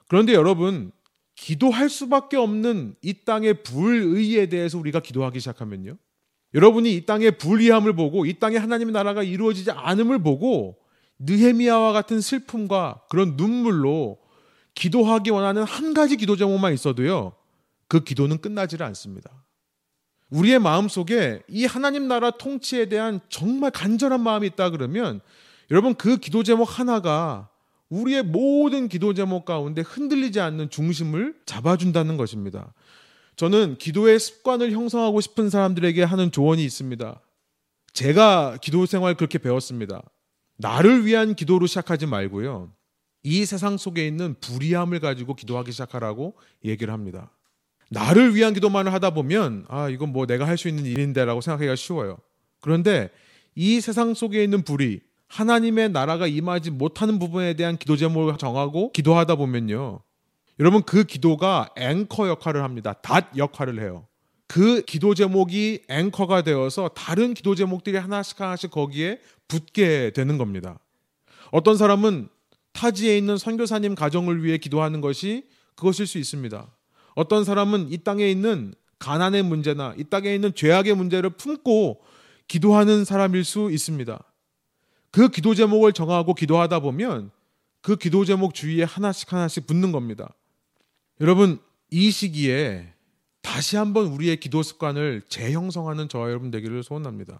그런데 0.07 0.33
여러분, 0.33 0.91
기도할 1.35 1.89
수밖에 1.89 2.37
없는 2.37 2.95
이 3.01 3.13
땅의 3.25 3.63
불의에 3.63 4.47
대해서 4.47 4.77
우리가 4.77 4.99
기도하기 4.99 5.39
시작하면요. 5.39 5.97
여러분이 6.57 6.95
이 6.95 7.05
땅의 7.05 7.37
불의함을 7.37 7.93
보고 7.93 8.25
이 8.25 8.33
땅에 8.33 8.57
하나님의 8.57 8.91
나라가 8.91 9.21
이루어지지 9.21 9.69
않음을 9.69 10.23
보고 10.23 10.75
느헤미야와 11.19 11.93
같은 11.93 12.19
슬픔과 12.19 13.03
그런 13.09 13.35
눈물로 13.37 14.17
기도하기 14.73 15.29
원하는 15.29 15.63
한 15.63 15.93
가지 15.93 16.17
기도 16.17 16.35
제목만 16.35 16.73
있어도요. 16.73 17.33
그 17.87 18.03
기도는 18.03 18.39
끝나지를 18.39 18.83
않습니다. 18.87 19.29
우리의 20.31 20.57
마음 20.57 20.87
속에 20.87 21.43
이 21.47 21.65
하나님 21.65 22.07
나라 22.07 22.31
통치에 22.31 22.89
대한 22.89 23.19
정말 23.29 23.69
간절한 23.69 24.19
마음이 24.19 24.47
있다 24.47 24.71
그러면 24.71 25.21
여러분 25.69 25.93
그 25.93 26.17
기도 26.17 26.41
제목 26.41 26.79
하나가 26.79 27.49
우리의 27.89 28.23
모든 28.23 28.87
기도 28.87 29.13
제목 29.13 29.45
가운데 29.45 29.81
흔들리지 29.81 30.39
않는 30.39 30.71
중심을 30.71 31.35
잡아준다는 31.45 32.17
것입니다. 32.17 32.73
저는 33.37 33.77
기도의 33.77 34.19
습관을 34.19 34.71
형성하고 34.71 35.21
싶은 35.21 35.49
사람들에게 35.51 36.03
하는 36.03 36.31
조언이 36.31 36.65
있습니다. 36.65 37.21
제가 37.93 38.57
기도 38.61 38.85
생활 38.87 39.13
그렇게 39.15 39.37
배웠습니다. 39.37 40.01
나를 40.57 41.05
위한 41.05 41.35
기도로 41.35 41.67
시작하지 41.67 42.07
말고요. 42.07 42.71
이 43.23 43.45
세상 43.45 43.77
속에 43.77 44.07
있는 44.07 44.35
불의함을 44.41 44.99
가지고 44.99 45.35
기도하기 45.35 45.71
시작하라고 45.71 46.35
얘기를 46.65 46.91
합니다. 46.91 47.31
나를 47.91 48.35
위한 48.35 48.53
기도만을 48.55 48.91
하다 48.91 49.11
보면 49.11 49.65
아 49.69 49.87
이건 49.87 50.11
뭐 50.11 50.25
내가 50.25 50.47
할 50.47 50.57
수 50.57 50.67
있는 50.67 50.85
일인데라고 50.85 51.41
생각하기가 51.41 51.75
쉬워요. 51.75 52.17
그런데 52.59 53.11
이 53.53 53.79
세상 53.81 54.15
속에 54.15 54.43
있는 54.43 54.63
불의, 54.63 55.01
하나님의 55.27 55.89
나라가 55.89 56.25
임하지 56.25 56.71
못하는 56.71 57.19
부분에 57.19 57.53
대한 57.53 57.77
기도 57.77 57.95
제목을 57.95 58.37
정하고 58.37 58.91
기도하다 58.93 59.35
보면요. 59.35 59.99
여러분 60.59 60.81
그 60.81 61.03
기도가 61.03 61.69
앵커 61.75 62.27
역할을 62.27 62.63
합니다. 62.63 62.93
닷 62.93 63.37
역할을 63.37 63.81
해요. 63.81 64.07
그 64.47 64.81
기도 64.81 65.13
제목이 65.13 65.83
앵커가 65.89 66.41
되어서 66.41 66.87
다른 66.89 67.33
기도 67.33 67.53
제목들이 67.53 67.97
하나씩 67.97 68.39
하나씩 68.39 68.71
거기에 68.71 69.19
붙게 69.47 70.11
되는 70.11 70.37
겁니다. 70.37 70.79
어떤 71.51 71.77
사람은 71.77 72.29
타지에 72.73 73.17
있는 73.17 73.37
선교사님 73.37 73.95
가정을 73.95 74.43
위해 74.43 74.57
기도하는 74.57 75.01
것이 75.01 75.47
그것일 75.75 76.07
수 76.07 76.17
있습니다. 76.17 76.67
어떤 77.15 77.43
사람은 77.43 77.91
이 77.91 77.97
땅에 77.99 78.29
있는 78.29 78.73
가난의 78.99 79.43
문제나 79.43 79.93
이 79.97 80.05
땅에 80.05 80.33
있는 80.33 80.53
죄악의 80.55 80.95
문제를 80.95 81.31
품고 81.31 82.01
기도하는 82.47 83.05
사람일 83.05 83.43
수 83.43 83.69
있습니다. 83.71 84.23
그 85.11 85.29
기도 85.29 85.53
제목을 85.53 85.93
정하고 85.93 86.33
기도하다 86.33 86.79
보면 86.79 87.31
그 87.81 87.95
기도 87.95 88.25
제목 88.25 88.53
주위에 88.53 88.83
하나씩 88.83 89.31
하나씩 89.31 89.67
붙는 89.67 89.91
겁니다. 89.91 90.33
여러분, 91.19 91.59
이 91.89 92.11
시기에 92.11 92.93
다시 93.41 93.75
한번 93.77 94.07
우리의 94.07 94.39
기도 94.39 94.61
습관을 94.61 95.23
재형성하는 95.29 96.09
저와 96.09 96.29
여러분 96.29 96.51
되기를 96.51 96.83
소원합니다. 96.83 97.39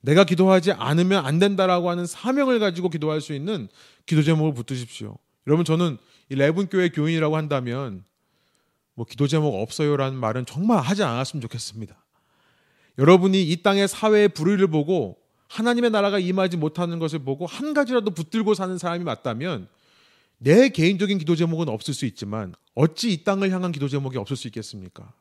내가 0.00 0.24
기도하지 0.24 0.72
않으면 0.72 1.24
안 1.24 1.38
된다라고 1.38 1.88
하는 1.88 2.04
사명을 2.04 2.58
가지고 2.58 2.90
기도할 2.90 3.22
수 3.22 3.32
있는 3.32 3.68
기도 4.04 4.22
제목을 4.22 4.52
붙드십시오. 4.52 5.16
여러분, 5.46 5.64
저는 5.64 5.96
이 6.28 6.34
레븐교회 6.34 6.90
교인이라고 6.90 7.36
한다면 7.36 8.04
뭐 8.94 9.06
기도 9.06 9.26
제목 9.26 9.54
없어요라는 9.54 10.18
말은 10.18 10.46
정말 10.46 10.80
하지 10.80 11.02
않았으면 11.02 11.40
좋겠습니다. 11.40 11.96
여러분이 12.98 13.42
이 13.42 13.62
땅의 13.62 13.88
사회의 13.88 14.28
불의를 14.28 14.68
보고 14.68 15.18
하나님의 15.48 15.90
나라가 15.90 16.18
임하지 16.18 16.56
못하는 16.56 16.98
것을 16.98 17.20
보고 17.20 17.46
한 17.46 17.74
가지라도 17.74 18.10
붙들고 18.10 18.54
사는 18.54 18.76
사람이 18.76 19.04
맞다면 19.04 19.68
내 20.44 20.68
개인적인 20.68 21.16
기도 21.16 21.34
제목은 21.36 21.70
없을 21.70 21.94
수 21.94 22.04
있지만 22.04 22.54
어찌 22.74 23.12
이 23.12 23.24
땅을 23.24 23.50
향한 23.50 23.72
기도 23.72 23.88
제목이 23.88 24.18
없을 24.18 24.36
수 24.36 24.46
있겠습니까? 24.48 25.14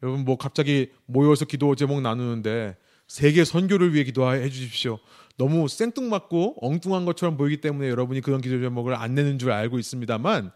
여러분 0.00 0.24
뭐 0.24 0.38
갑자기 0.38 0.92
모여서 1.06 1.44
기도 1.44 1.74
제목 1.74 2.00
나누는데 2.00 2.76
세계 3.08 3.44
선교를 3.44 3.94
위해 3.94 4.04
기도해 4.04 4.48
주십시오. 4.48 5.00
너무 5.36 5.66
생뚱맞고 5.66 6.58
엉뚱한 6.60 7.04
것처럼 7.04 7.36
보이기 7.36 7.60
때문에 7.60 7.88
여러분이 7.88 8.20
그런 8.20 8.40
기도 8.40 8.60
제목을 8.60 8.94
안 8.94 9.16
내는 9.16 9.40
줄 9.40 9.50
알고 9.50 9.78
있습니다만 9.80 10.52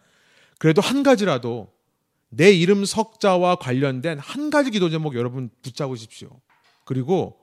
그래도 0.59 0.81
한 0.81 1.03
가지라도 1.03 1.73
내 2.29 2.53
이름 2.53 2.85
석자와 2.85 3.57
관련된 3.57 4.21
한 4.21 4.51
가지 4.51 4.71
기도 4.71 4.91
제목 4.91 5.17
여러분 5.17 5.51
붙잡으십시오. 5.63 6.41
그리고 6.85 7.39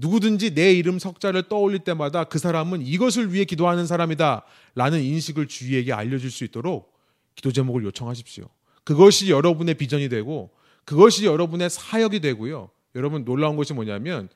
누구든지 0.00 0.54
내 0.54 0.72
이름 0.72 0.98
석자를 0.98 1.44
떠올릴 1.48 1.80
때마다 1.80 2.24
그 2.24 2.38
사람은 2.38 2.82
이것을 2.82 3.32
위해 3.32 3.44
기도하는 3.44 3.86
사람이다 3.86 4.44
라는 4.74 5.02
인식을 5.02 5.48
주위에게 5.48 5.92
알려줄 5.92 6.30
수 6.30 6.44
있도록 6.44 6.92
기도 7.34 7.52
제목을 7.52 7.84
요청하십시오. 7.84 8.48
그것이 8.84 9.30
여러분의 9.30 9.74
비전이 9.74 10.08
되고 10.08 10.50
그것이 10.84 11.26
여러분의 11.26 11.70
사역이 11.70 12.20
되고요. 12.20 12.70
여러분 12.94 13.24
놀라운 13.24 13.56
것이 13.56 13.74
뭐냐면 13.74 14.28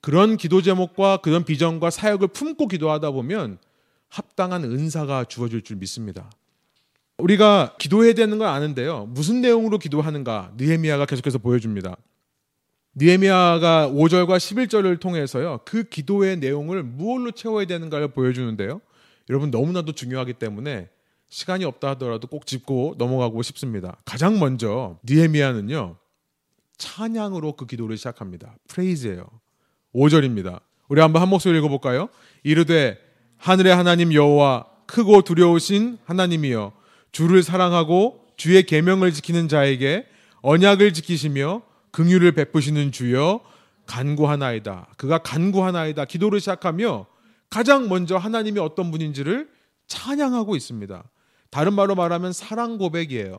그런 0.00 0.36
기도 0.36 0.62
제목과 0.62 1.18
그런 1.18 1.44
비전과 1.44 1.90
사역을 1.90 2.28
품고 2.28 2.68
기도하다 2.68 3.10
보면 3.10 3.58
합당한 4.08 4.64
은사가 4.64 5.24
주어질 5.24 5.62
줄 5.62 5.76
믿습니다. 5.76 6.30
우리가 7.18 7.76
기도해야 7.78 8.14
되는 8.14 8.38
걸 8.38 8.48
아는데요. 8.48 9.06
무슨 9.06 9.40
내용으로 9.40 9.78
기도하는가 9.78 10.52
느헤미야가 10.56 11.06
계속해서 11.06 11.38
보여줍니다. 11.38 11.96
느헤미야가 12.94 13.88
5절과 13.88 14.36
11절을 14.36 15.00
통해서요. 15.00 15.60
그 15.64 15.84
기도의 15.84 16.38
내용을 16.38 16.82
무엇로 16.82 17.30
채워야 17.30 17.64
되는가를 17.66 18.08
보여주는데요. 18.08 18.80
여러분 19.30 19.50
너무나도 19.50 19.92
중요하기 19.92 20.34
때문에 20.34 20.88
시간이 21.28 21.64
없다 21.64 21.90
하더라도 21.90 22.28
꼭 22.28 22.46
짚고 22.46 22.96
넘어가고 22.98 23.42
싶습니다. 23.42 23.96
가장 24.04 24.38
먼저 24.38 24.98
느헤미야는요. 25.04 25.96
찬양으로 26.76 27.52
그 27.56 27.66
기도를 27.66 27.96
시작합니다. 27.96 28.56
프레이즈예요. 28.68 29.26
5절입니다. 29.94 30.60
우리 30.88 31.00
한번 31.00 31.22
한 31.22 31.28
목소리 31.30 31.58
읽어 31.58 31.68
볼까요? 31.68 32.08
이르되 32.42 32.98
하늘의 33.38 33.74
하나님 33.74 34.12
여호와 34.12 34.66
크고 34.86 35.22
두려우신 35.22 35.98
하나님이여 36.04 36.72
주를 37.12 37.42
사랑하고 37.42 38.26
주의 38.36 38.62
계명을 38.62 39.12
지키는 39.12 39.48
자에게 39.48 40.06
언약을 40.42 40.92
지키시며 40.92 41.62
긍휼을 41.92 42.32
베푸시는 42.32 42.92
주여 42.92 43.40
간구하나이다. 43.86 44.88
그가 44.96 45.18
간구하나이다. 45.18 46.04
기도를 46.06 46.40
시작하며 46.40 47.06
가장 47.50 47.88
먼저 47.88 48.16
하나님이 48.16 48.58
어떤 48.60 48.90
분인지를 48.90 49.50
찬양하고 49.86 50.56
있습니다. 50.56 51.04
다른 51.50 51.74
말로 51.74 51.94
말하면 51.94 52.32
사랑 52.32 52.78
고백이에요. 52.78 53.38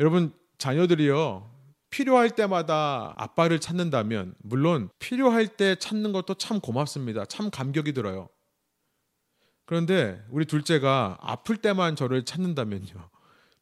여러분 0.00 0.32
자녀들이요 0.58 1.50
필요할 1.90 2.30
때마다 2.30 3.14
아빠를 3.16 3.60
찾는다면 3.60 4.34
물론 4.38 4.88
필요할 4.98 5.46
때 5.46 5.76
찾는 5.76 6.12
것도 6.12 6.34
참 6.34 6.60
고맙습니다. 6.60 7.24
참 7.26 7.50
감격이 7.50 7.92
들어요. 7.92 8.28
그런데 9.66 10.24
우리 10.30 10.46
둘째가 10.46 11.18
아플 11.20 11.56
때만 11.56 11.96
저를 11.96 12.24
찾는다면요. 12.24 13.10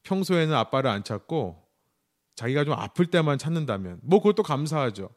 평소에는 0.05 0.55
아빠를 0.55 0.91
안 0.91 1.05
찾고 1.05 1.62
자기가 2.35 2.65
좀 2.65 2.75
아플 2.75 3.07
때만 3.07 3.39
찾는다면 3.39 4.01
뭐 4.03 4.21
그것도 4.21 4.43
감사하죠. 4.43 5.11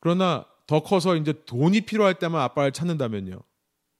그러나 0.00 0.44
더 0.66 0.80
커서 0.80 1.16
이제 1.16 1.34
돈이 1.46 1.82
필요할 1.82 2.14
때만 2.14 2.40
아빠를 2.40 2.72
찾는다면요. 2.72 3.38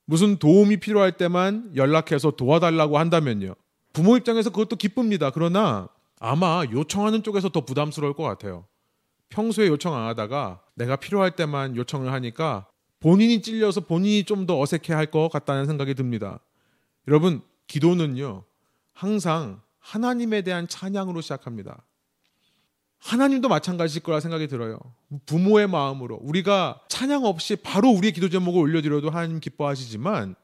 무슨 0.05 0.37
도움이 0.37 0.79
필요할 0.79 1.13
때만 1.13 1.73
연락해서 1.77 2.33
도와달라고 2.33 2.99
한다면요. 2.99 3.55
부모 3.93 4.17
입장에서 4.17 4.51
그것도 4.51 4.77
기쁩니다. 4.77 5.31
그러나 5.31 5.89
아마 6.19 6.65
요청하는 6.71 7.23
쪽에서 7.23 7.49
더 7.49 7.65
부담스러울 7.65 8.15
것 8.15 8.23
같아요. 8.23 8.67
평소에 9.29 9.67
요청 9.69 9.95
안 9.95 10.07
하다가 10.09 10.61
내가 10.75 10.97
필요할 10.97 11.33
때만 11.33 11.77
요청을 11.77 12.13
하니까 12.13 12.67
본인이 13.01 13.43
찔려서 13.43 13.81
본인이 13.81 14.25
좀 14.25 14.47
더 14.47 14.61
어색해 14.61 14.93
할 14.93 15.07
것 15.07 15.29
같다는 15.29 15.67
생각이 15.67 15.95
듭니다. 15.95 16.41
여러분, 17.09 17.43
기도는요, 17.67 18.45
항상 18.93 19.61
하나님에 19.81 20.43
대한 20.43 20.69
찬양으로 20.69 21.21
시작합니다. 21.21 21.85
하나님도 23.03 23.49
마찬가지일 23.49 24.03
거라 24.05 24.21
생각이 24.21 24.47
들어요. 24.47 24.79
부모의 25.27 25.67
마음으로 25.67 26.21
우리가 26.23 26.81
찬양 26.89 27.25
없이 27.25 27.57
바로 27.57 27.91
우리의 27.91 28.13
기도 28.13 28.29
제목을 28.29 28.61
올려드려도 28.61 29.11
하나님 29.11 29.41
기뻐하시지만 29.41 30.37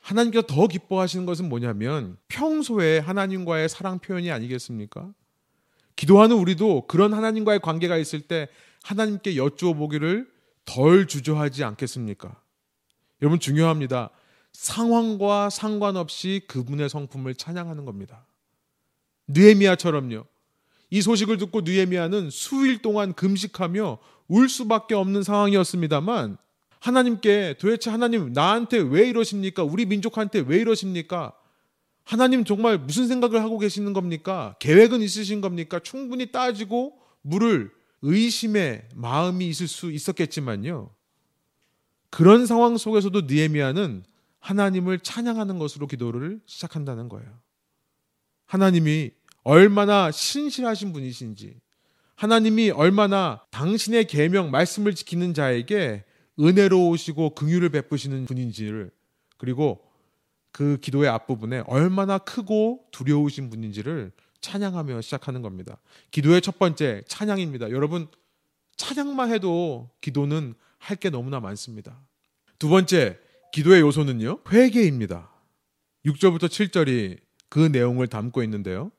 하나님께서 0.00 0.46
더 0.46 0.66
기뻐하시는 0.66 1.26
것은 1.26 1.48
뭐냐면 1.50 2.16
평소에 2.28 2.98
하나님과의 2.98 3.68
사랑 3.68 3.98
표현이 3.98 4.32
아니겠습니까? 4.32 5.12
기도하는 5.94 6.36
우리도 6.36 6.86
그런 6.86 7.12
하나님과의 7.12 7.60
관계가 7.60 7.98
있을 7.98 8.22
때 8.22 8.48
하나님께 8.82 9.36
여쭈어 9.36 9.74
보기를 9.74 10.32
덜 10.64 11.06
주저하지 11.06 11.62
않겠습니까? 11.62 12.40
여러분 13.20 13.38
중요합니다. 13.38 14.10
상황과 14.52 15.50
상관없이 15.50 16.40
그분의 16.48 16.88
성품을 16.88 17.34
찬양하는 17.34 17.84
겁니다. 17.84 18.26
느헤미야처럼요. 19.28 20.31
이 20.92 21.00
소식을 21.00 21.38
듣고 21.38 21.62
느헤미야는 21.62 22.28
수일 22.28 22.82
동안 22.82 23.14
금식하며 23.14 23.96
울 24.28 24.48
수밖에 24.50 24.94
없는 24.94 25.22
상황이었습니다만 25.22 26.36
하나님께 26.80 27.54
도대체 27.58 27.88
하나님 27.88 28.34
나한테 28.34 28.76
왜 28.76 29.08
이러십니까? 29.08 29.64
우리 29.64 29.86
민족한테 29.86 30.40
왜 30.40 30.58
이러십니까? 30.58 31.32
하나님 32.04 32.44
정말 32.44 32.76
무슨 32.76 33.08
생각을 33.08 33.40
하고 33.40 33.58
계시는 33.58 33.94
겁니까? 33.94 34.54
계획은 34.58 35.00
있으신 35.00 35.40
겁니까? 35.40 35.78
충분히 35.78 36.30
따지고 36.30 36.98
물을 37.22 37.70
의심의 38.02 38.88
마음이 38.94 39.48
있을 39.48 39.68
수 39.68 39.90
있었겠지만요. 39.90 40.90
그런 42.10 42.44
상황 42.44 42.76
속에서도 42.76 43.22
느헤미야는 43.22 44.04
하나님을 44.40 44.98
찬양하는 44.98 45.58
것으로 45.58 45.86
기도를 45.86 46.42
시작한다는 46.44 47.08
거예요. 47.08 47.30
하나님이 48.44 49.12
얼마나 49.42 50.10
신실하신 50.10 50.92
분이신지 50.92 51.60
하나님이 52.14 52.70
얼마나 52.70 53.44
당신의 53.50 54.06
계명 54.06 54.50
말씀을 54.50 54.94
지키는 54.94 55.34
자에게 55.34 56.04
은혜로우시고 56.38 57.34
긍휼을 57.34 57.70
베푸시는 57.70 58.26
분인지를 58.26 58.90
그리고 59.38 59.84
그 60.52 60.78
기도의 60.80 61.08
앞부분에 61.08 61.64
얼마나 61.66 62.18
크고 62.18 62.84
두려우신 62.92 63.50
분인지를 63.50 64.12
찬양하며 64.40 65.00
시작하는 65.00 65.42
겁니다. 65.42 65.78
기도의 66.10 66.40
첫 66.42 66.58
번째 66.58 67.02
찬양입니다. 67.08 67.70
여러분 67.70 68.08
찬양만 68.76 69.32
해도 69.32 69.90
기도는 70.00 70.54
할 70.78 70.96
게 70.96 71.10
너무나 71.10 71.38
많습니다. 71.38 72.00
두 72.58 72.68
번째 72.68 73.18
기도의 73.52 73.80
요소는요. 73.82 74.40
회개입니다. 74.50 75.30
6절부터 76.04 76.46
7절이 76.46 77.18
그 77.48 77.60
내용을 77.60 78.08
담고 78.08 78.42
있는데요. 78.42 78.90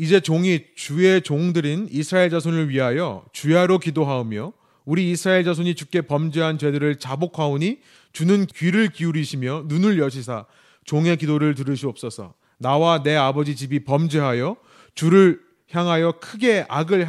이제 0.00 0.18
종이 0.18 0.64
주의 0.74 1.20
종들인 1.20 1.86
이스라엘 1.90 2.30
자손을 2.30 2.70
위하여 2.70 3.22
주야로 3.32 3.78
기도하오며 3.78 4.54
우리 4.86 5.10
이스라엘 5.10 5.44
자손이 5.44 5.74
주께 5.74 6.00
범죄한 6.00 6.56
죄들을 6.56 6.98
자복하오니 6.98 7.80
주는 8.14 8.46
귀를 8.46 8.88
기울이시며 8.88 9.64
눈을 9.66 9.98
여시사 9.98 10.46
종의 10.84 11.18
기도를 11.18 11.54
들으시옵소서. 11.54 12.32
나와 12.56 13.02
내 13.02 13.14
아버지 13.14 13.54
집이 13.54 13.84
범죄하여 13.84 14.56
주를 14.94 15.38
향하여 15.68 16.12
크게 16.12 16.64
악을 16.70 17.06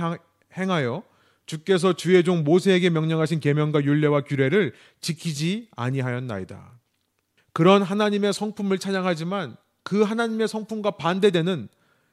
행하여 0.58 1.04
주께서 1.46 1.94
주의 1.94 2.22
종 2.26 2.44
모세에게 2.44 2.90
명령하신 2.90 3.40
계명과 3.40 3.86
율례와 3.86 4.26
규례를 4.26 4.74
지키지 5.00 5.70
아니하였나이다. 5.78 6.78
그런 7.54 7.84
하나님의 7.84 8.34
성품을 8.34 8.80
찬양하지만 8.80 9.56
그 9.84 10.02
하나님의 10.02 10.50
성품과 10.50 10.92
반대되는 10.92 11.70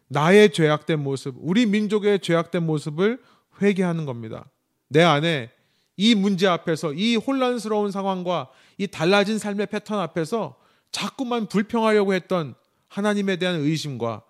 나의 0.08 0.52
죄악된 0.52 1.00
모습, 1.00 1.34
우리 1.38 1.66
민족의 1.66 2.20
죄악된 2.20 2.64
모습을 2.64 3.22
회개하는 3.60 4.06
겁니다. 4.06 4.46
내 4.88 5.02
안에 5.02 5.50
이 5.96 6.14
문제 6.14 6.46
앞에서 6.46 6.92
이 6.92 7.16
혼란스러운 7.16 7.90
상황과 7.90 8.48
이 8.78 8.86
달라진 8.86 9.38
삶의 9.38 9.66
패턴 9.66 9.98
앞에서 9.98 10.56
자꾸만 10.92 11.46
불평하려고 11.46 12.14
했던 12.14 12.54
하나님에 12.88 13.36
대한 13.36 13.56
의심과 13.56 14.22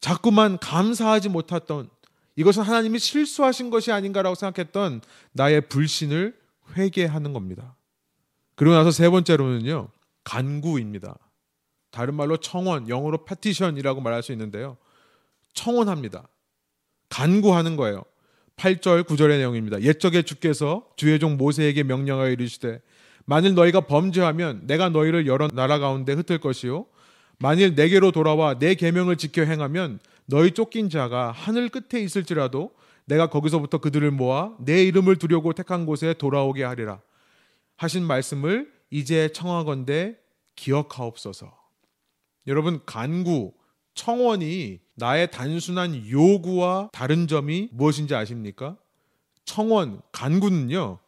자꾸만 0.00 0.58
감사하지 0.58 1.28
못했던 1.28 1.88
이것은 2.36 2.62
하나님이 2.62 2.98
실수하신 2.98 3.70
것이 3.70 3.92
아닌가라고 3.92 4.34
생각했던 4.34 5.02
나의 5.32 5.68
불신을 5.68 6.38
회개하는 6.76 7.32
겁니다. 7.32 7.76
그리고 8.54 8.74
나서 8.74 8.90
세 8.90 9.08
번째로는요, 9.10 9.88
간구입니다. 10.24 11.18
다른 11.90 12.14
말로 12.14 12.36
청원, 12.36 12.88
영어로 12.88 13.24
패티션이라고 13.24 14.00
말할 14.00 14.22
수 14.22 14.32
있는데요. 14.32 14.76
청원합니다. 15.54 16.28
간구하는 17.08 17.76
거예요. 17.76 18.04
8절, 18.56 19.04
9절의 19.04 19.38
내용입니다. 19.38 19.80
옛적에 19.80 20.22
주께서 20.22 20.86
주의 20.96 21.18
종 21.18 21.36
모세에게 21.36 21.82
명령하여 21.82 22.30
이르시되 22.30 22.80
만일 23.24 23.54
너희가 23.54 23.82
범죄하면 23.82 24.66
내가 24.66 24.88
너희를 24.90 25.26
여러 25.26 25.48
나라 25.48 25.78
가운데 25.78 26.12
흩을 26.12 26.38
것이요 26.38 26.86
만일 27.38 27.74
내게로 27.74 28.12
돌아와 28.12 28.58
내 28.58 28.74
계명을 28.74 29.16
지켜 29.16 29.44
행하면 29.44 29.98
너희 30.26 30.52
쫓긴 30.52 30.90
자가 30.90 31.32
하늘 31.32 31.68
끝에 31.68 32.02
있을지라도 32.02 32.72
내가 33.06 33.28
거기서부터 33.28 33.78
그들을 33.78 34.10
모아 34.10 34.54
내 34.60 34.84
이름을 34.84 35.16
두려고 35.16 35.52
택한 35.52 35.86
곳에 35.86 36.12
돌아오게 36.14 36.64
하리라 36.64 37.00
하신 37.76 38.04
말씀을 38.04 38.70
이제 38.90 39.32
청하건대 39.32 40.16
기억하옵소서. 40.54 41.50
여러분 42.46 42.80
간구 42.84 43.54
청원이 44.00 44.80
나의 44.94 45.30
단순한 45.30 46.08
요구와 46.08 46.88
다른 46.90 47.26
점이 47.26 47.68
무엇인지 47.70 48.14
아십니까? 48.14 48.78
청원 49.44 50.00
간구는요. 50.10 50.98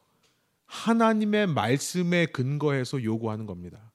하나님의 0.66 1.46
말씀에 1.46 2.26
근거해서 2.26 3.02
요구하는 3.02 3.46
겁니다. 3.46 3.92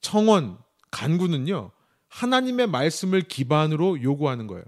청원 0.00 0.58
간구는요. 0.92 1.72
하나님의 2.06 2.68
말씀을 2.68 3.22
기반으로 3.22 4.00
요구하는 4.00 4.46
거예요. 4.46 4.64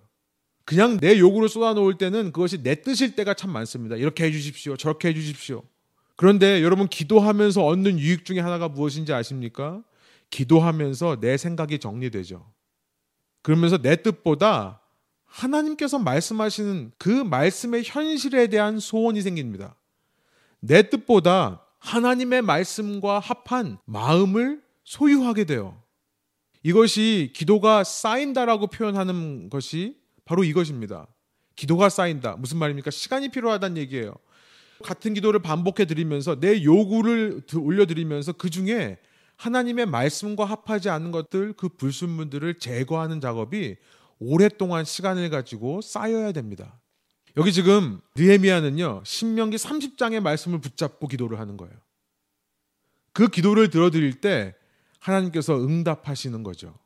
그냥 0.64 0.98
내 0.98 1.16
요구를 1.20 1.48
쏟아놓을 1.48 1.98
때는 1.98 2.32
그것이 2.32 2.64
내 2.64 2.82
뜻일 2.82 3.14
때가 3.14 3.34
참 3.34 3.52
많습니다. 3.52 3.94
이렇게 3.94 4.24
해주십시오. 4.24 4.76
저렇게 4.76 5.06
해주십시오. 5.10 5.62
그런데 6.16 6.64
여러분 6.64 6.88
기도하면서 6.88 7.64
얻는 7.64 8.00
유익 8.00 8.24
중에 8.24 8.40
하나가 8.40 8.68
무엇인지 8.68 9.12
아십니까? 9.12 9.84
기도하면서 10.30 11.20
내 11.20 11.36
생각이 11.36 11.78
정리되죠. 11.78 12.51
그러면서 13.42 13.78
내 13.78 13.96
뜻보다 13.96 14.80
하나님께서 15.24 15.98
말씀하시는 15.98 16.92
그 16.98 17.08
말씀의 17.08 17.82
현실에 17.84 18.46
대한 18.48 18.78
소원이 18.78 19.22
생깁니다. 19.22 19.76
내 20.60 20.88
뜻보다 20.88 21.66
하나님의 21.78 22.42
말씀과 22.42 23.18
합한 23.18 23.78
마음을 23.84 24.62
소유하게 24.84 25.44
돼요. 25.44 25.82
이것이 26.62 27.32
기도가 27.34 27.82
쌓인다라고 27.82 28.68
표현하는 28.68 29.50
것이 29.50 29.96
바로 30.24 30.44
이것입니다. 30.44 31.08
기도가 31.56 31.88
쌓인다. 31.88 32.36
무슨 32.36 32.58
말입니까? 32.58 32.90
시간이 32.90 33.30
필요하다는 33.30 33.76
얘기예요. 33.78 34.14
같은 34.84 35.14
기도를 35.14 35.40
반복해 35.40 35.84
드리면서 35.86 36.38
내 36.38 36.62
요구를 36.62 37.42
올려 37.56 37.86
드리면서 37.86 38.32
그 38.32 38.50
중에 38.50 38.98
하나님의 39.42 39.86
말씀과 39.86 40.44
합하지 40.44 40.88
않는 40.88 41.10
것들 41.10 41.54
그 41.54 41.68
불순물들을 41.68 42.60
제거하는 42.60 43.20
작업이 43.20 43.76
오랫동안 44.20 44.84
시간을 44.84 45.30
가지고 45.30 45.80
쌓여야 45.80 46.30
됩니다. 46.30 46.80
여기 47.36 47.52
지금 47.52 48.00
느헤미야는요. 48.14 49.02
신명기 49.04 49.56
30장의 49.56 50.20
말씀을 50.20 50.60
붙잡고 50.60 51.08
기도를 51.08 51.40
하는 51.40 51.56
거예요. 51.56 51.74
그 53.12 53.26
기도를 53.26 53.68
들어드릴 53.70 54.20
때 54.20 54.54
하나님께서 55.00 55.56
응답하시는 55.56 56.40
거죠. 56.44 56.78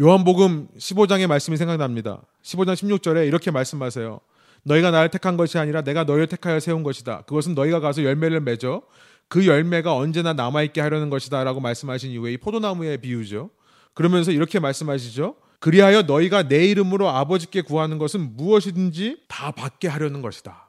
요한복음 0.00 0.66
15장의 0.76 1.28
말씀이 1.28 1.56
생각납니다. 1.56 2.22
15장 2.42 2.74
16절에 2.74 3.28
이렇게 3.28 3.52
말씀하세요. 3.52 4.20
너희가 4.64 4.90
나를 4.90 5.10
택한 5.10 5.36
것이 5.36 5.58
아니라 5.58 5.82
내가 5.82 6.02
너희를 6.02 6.26
택하여 6.26 6.58
세운 6.58 6.82
것이다. 6.82 7.22
그것은 7.22 7.54
너희가 7.54 7.78
가서 7.78 8.02
열매를 8.02 8.40
맺어 8.40 8.82
그 9.28 9.46
열매가 9.46 9.94
언제나 9.94 10.32
남아있게 10.32 10.80
하려는 10.80 11.10
것이다. 11.10 11.42
라고 11.44 11.60
말씀하신 11.60 12.10
이후에 12.12 12.34
이 12.34 12.36
포도나무의 12.36 12.98
비유죠. 13.00 13.50
그러면서 13.94 14.30
이렇게 14.30 14.60
말씀하시죠. 14.60 15.36
그리하여 15.58 16.02
너희가 16.02 16.48
내 16.48 16.66
이름으로 16.66 17.08
아버지께 17.08 17.62
구하는 17.62 17.98
것은 17.98 18.36
무엇이든지 18.36 19.22
다 19.26 19.50
받게 19.50 19.88
하려는 19.88 20.22
것이다. 20.22 20.68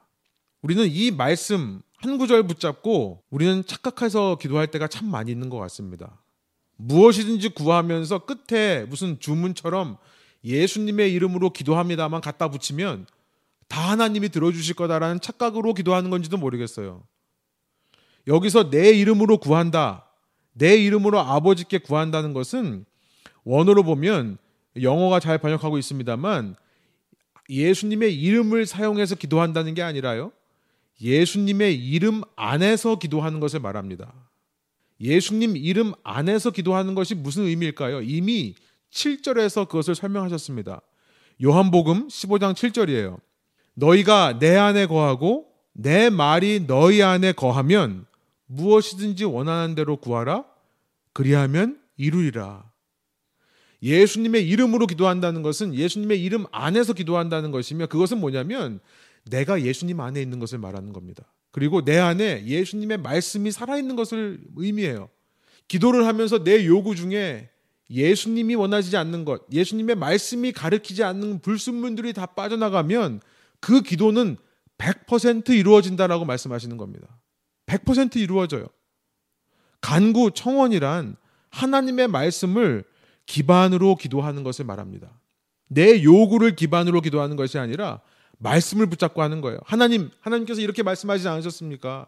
우리는 0.62 0.88
이 0.90 1.12
말씀 1.12 1.82
한 1.98 2.18
구절 2.18 2.44
붙잡고 2.44 3.24
우리는 3.30 3.64
착각해서 3.66 4.38
기도할 4.38 4.68
때가 4.68 4.88
참 4.88 5.10
많이 5.10 5.32
있는 5.32 5.50
것 5.50 5.58
같습니다. 5.58 6.22
무엇이든지 6.78 7.50
구하면서 7.50 8.26
끝에 8.26 8.86
무슨 8.86 9.20
주문처럼 9.20 9.98
예수님의 10.44 11.12
이름으로 11.14 11.52
기도합니다만 11.52 12.22
갖다 12.22 12.50
붙이면 12.50 13.08
다 13.68 13.90
하나님이 13.90 14.30
들어주실 14.30 14.76
거다라는 14.76 15.20
착각으로 15.20 15.74
기도하는 15.74 16.10
건지도 16.10 16.38
모르겠어요. 16.38 17.04
여기서 18.28 18.70
내 18.70 18.92
이름으로 18.92 19.38
구한다. 19.38 20.06
내 20.54 20.76
이름으로 20.76 21.20
아버지께 21.20 21.78
구한다는 21.80 22.34
것은 22.34 22.86
원어로 23.44 23.84
보면 23.84 24.38
영어가 24.82 25.20
잘 25.20 25.38
번역하고 25.38 25.78
있습니다만 25.78 26.56
예수님의 27.50 28.14
이름을 28.20 28.66
사용해서 28.66 29.16
기도한다는 29.16 29.74
게 29.74 29.82
아니라요. 29.82 30.32
예수님의 31.02 31.76
이름 31.76 32.22
안에서 32.36 32.98
기도하는 33.00 33.40
것을 33.40 33.60
말합니다. 33.60 34.14
예수님 35.00 35.56
이름 35.56 35.94
안에서 36.04 36.50
기도하는 36.52 36.96
것이 36.96 37.16
무슨 37.16 37.44
의미일까요? 37.44 38.02
이미 38.02 38.56
7절에서 38.92 39.68
그것을 39.68 39.96
설명하셨습니다. 39.96 40.82
요한복음 41.44 42.08
15장 42.08 42.54
7절이에요. 42.54 43.20
너희가 43.76 44.40
내 44.40 44.56
안에 44.56 44.88
거하고 44.88 45.46
내 45.72 46.10
말이 46.10 46.66
너희 46.66 47.04
안에 47.04 47.32
거하면 47.34 48.08
무엇이든지 48.48 49.26
원하는 49.26 49.76
대로 49.76 49.98
구하라. 49.98 50.46
그리하면 51.14 51.80
이루리라. 51.98 52.72
예수님의 53.82 54.48
이름으로 54.48 54.88
기도한다는 54.88 55.44
것은 55.44 55.74
예수님의 55.74 56.24
이름 56.24 56.46
안에서 56.52 56.94
기도한다는 56.94 57.52
것이며 57.52 57.88
그것은 57.88 58.20
뭐냐면 58.20 58.80
내가 59.30 59.62
예수님 59.62 60.00
안에 60.00 60.22
있는 60.22 60.40
것을 60.40 60.58
말하는 60.58 60.94
겁니다. 60.94 61.24
그리고 61.52 61.84
내 61.84 61.98
안에 61.98 62.46
예수님의 62.46 63.00
말씀이 63.00 63.52
살아있는 63.52 63.96
것을 63.96 64.40
의미해요. 64.56 65.10
기도를 65.68 66.06
하면서 66.06 66.44
내 66.44 66.66
요구 66.66 66.96
중에 66.96 67.50
예수님이 67.90 68.56
원하지 68.56 68.96
않는 68.98 69.26
것, 69.26 69.44
예수님의 69.52 69.96
말씀이 69.96 70.52
가르치지 70.52 71.04
않는 71.04 71.40
불순물들이 71.40 72.14
다 72.14 72.26
빠져나가면 72.26 73.22
그 73.60 73.82
기도는 73.82 74.38
100% 74.78 75.50
이루어진다라고 75.50 76.26
말씀하시는 76.26 76.76
겁니다. 76.78 77.08
100% 77.68 78.16
이루어져요. 78.16 78.68
간구 79.82 80.32
청원이란 80.32 81.16
하나님의 81.50 82.08
말씀을 82.08 82.84
기반으로 83.26 83.96
기도하는 83.96 84.44
것을 84.44 84.66
말합니다. 84.66 85.12
내 85.68 86.02
요구를 86.04 86.56
기반으로 86.56 87.02
기도하는 87.02 87.36
것이 87.36 87.60
아니라 87.60 88.02
말씀을 88.40 88.88
붙잡고 88.88 89.22
하는 89.22 89.42
거예요. 89.42 89.60
하나님, 89.66 90.10
하나님께서 90.22 90.62
이렇게 90.62 90.84
말씀하시지 90.84 91.28
않으셨습니까? 91.28 92.08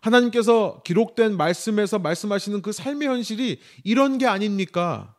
하나님께서 0.00 0.82
기록된 0.84 1.36
말씀에서 1.36 1.98
말씀하시는 1.98 2.60
그 2.62 2.72
삶의 2.72 3.08
현실이 3.08 3.60
이런 3.84 4.18
게 4.18 4.26
아닙니까? 4.26 5.14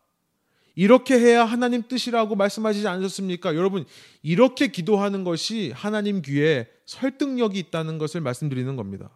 이렇게 0.75 1.17
해야 1.17 1.45
하나님 1.45 1.83
뜻이라고 1.87 2.35
말씀하시지 2.35 2.87
않으셨습니까? 2.87 3.55
여러분, 3.55 3.85
이렇게 4.23 4.67
기도하는 4.67 5.23
것이 5.23 5.71
하나님 5.73 6.21
귀에 6.21 6.67
설득력이 6.85 7.59
있다는 7.59 7.97
것을 7.97 8.21
말씀드리는 8.21 8.75
겁니다. 8.75 9.09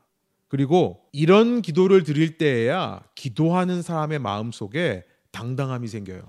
그리고 0.47 1.01
이런 1.11 1.61
기도를 1.61 2.03
드릴 2.03 2.37
때에야 2.37 3.01
기도하는 3.15 3.81
사람의 3.81 4.19
마음 4.19 4.51
속에 4.51 5.03
당당함이 5.31 5.87
생겨요. 5.87 6.21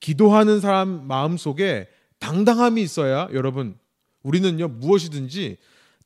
기도하는 0.00 0.60
사람 0.60 1.06
마음 1.06 1.36
속에 1.36 1.88
당당함이 2.18 2.82
있어야 2.82 3.28
여러분, 3.32 3.78
우리는요, 4.22 4.68
무엇이든지 4.68 5.56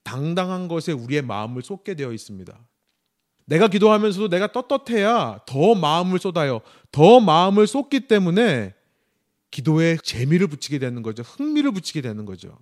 당당한 0.03 0.69
것에 0.69 0.93
우리의 0.93 1.23
마음을 1.23 1.63
쏟게 1.63 1.95
되어 1.95 2.13
있습니다. 2.13 2.59
내가 3.47 3.69
기도하면서도 3.69 4.29
내가 4.29 4.53
떳떳해야 4.53 5.41
더 5.47 5.75
마음을 5.75 6.19
쏟아요. 6.19 6.61
더 6.91 7.21
마음을 7.21 7.67
쏟기 7.67 8.09
때문에 8.09 8.75
기도에 9.51 9.97
재미를 10.03 10.49
붙이게 10.49 10.79
되는 10.79 11.03
거죠. 11.03 11.23
흥미를 11.23 11.73
붙이게 11.73 12.01
되는 12.01 12.25
거죠. 12.25 12.57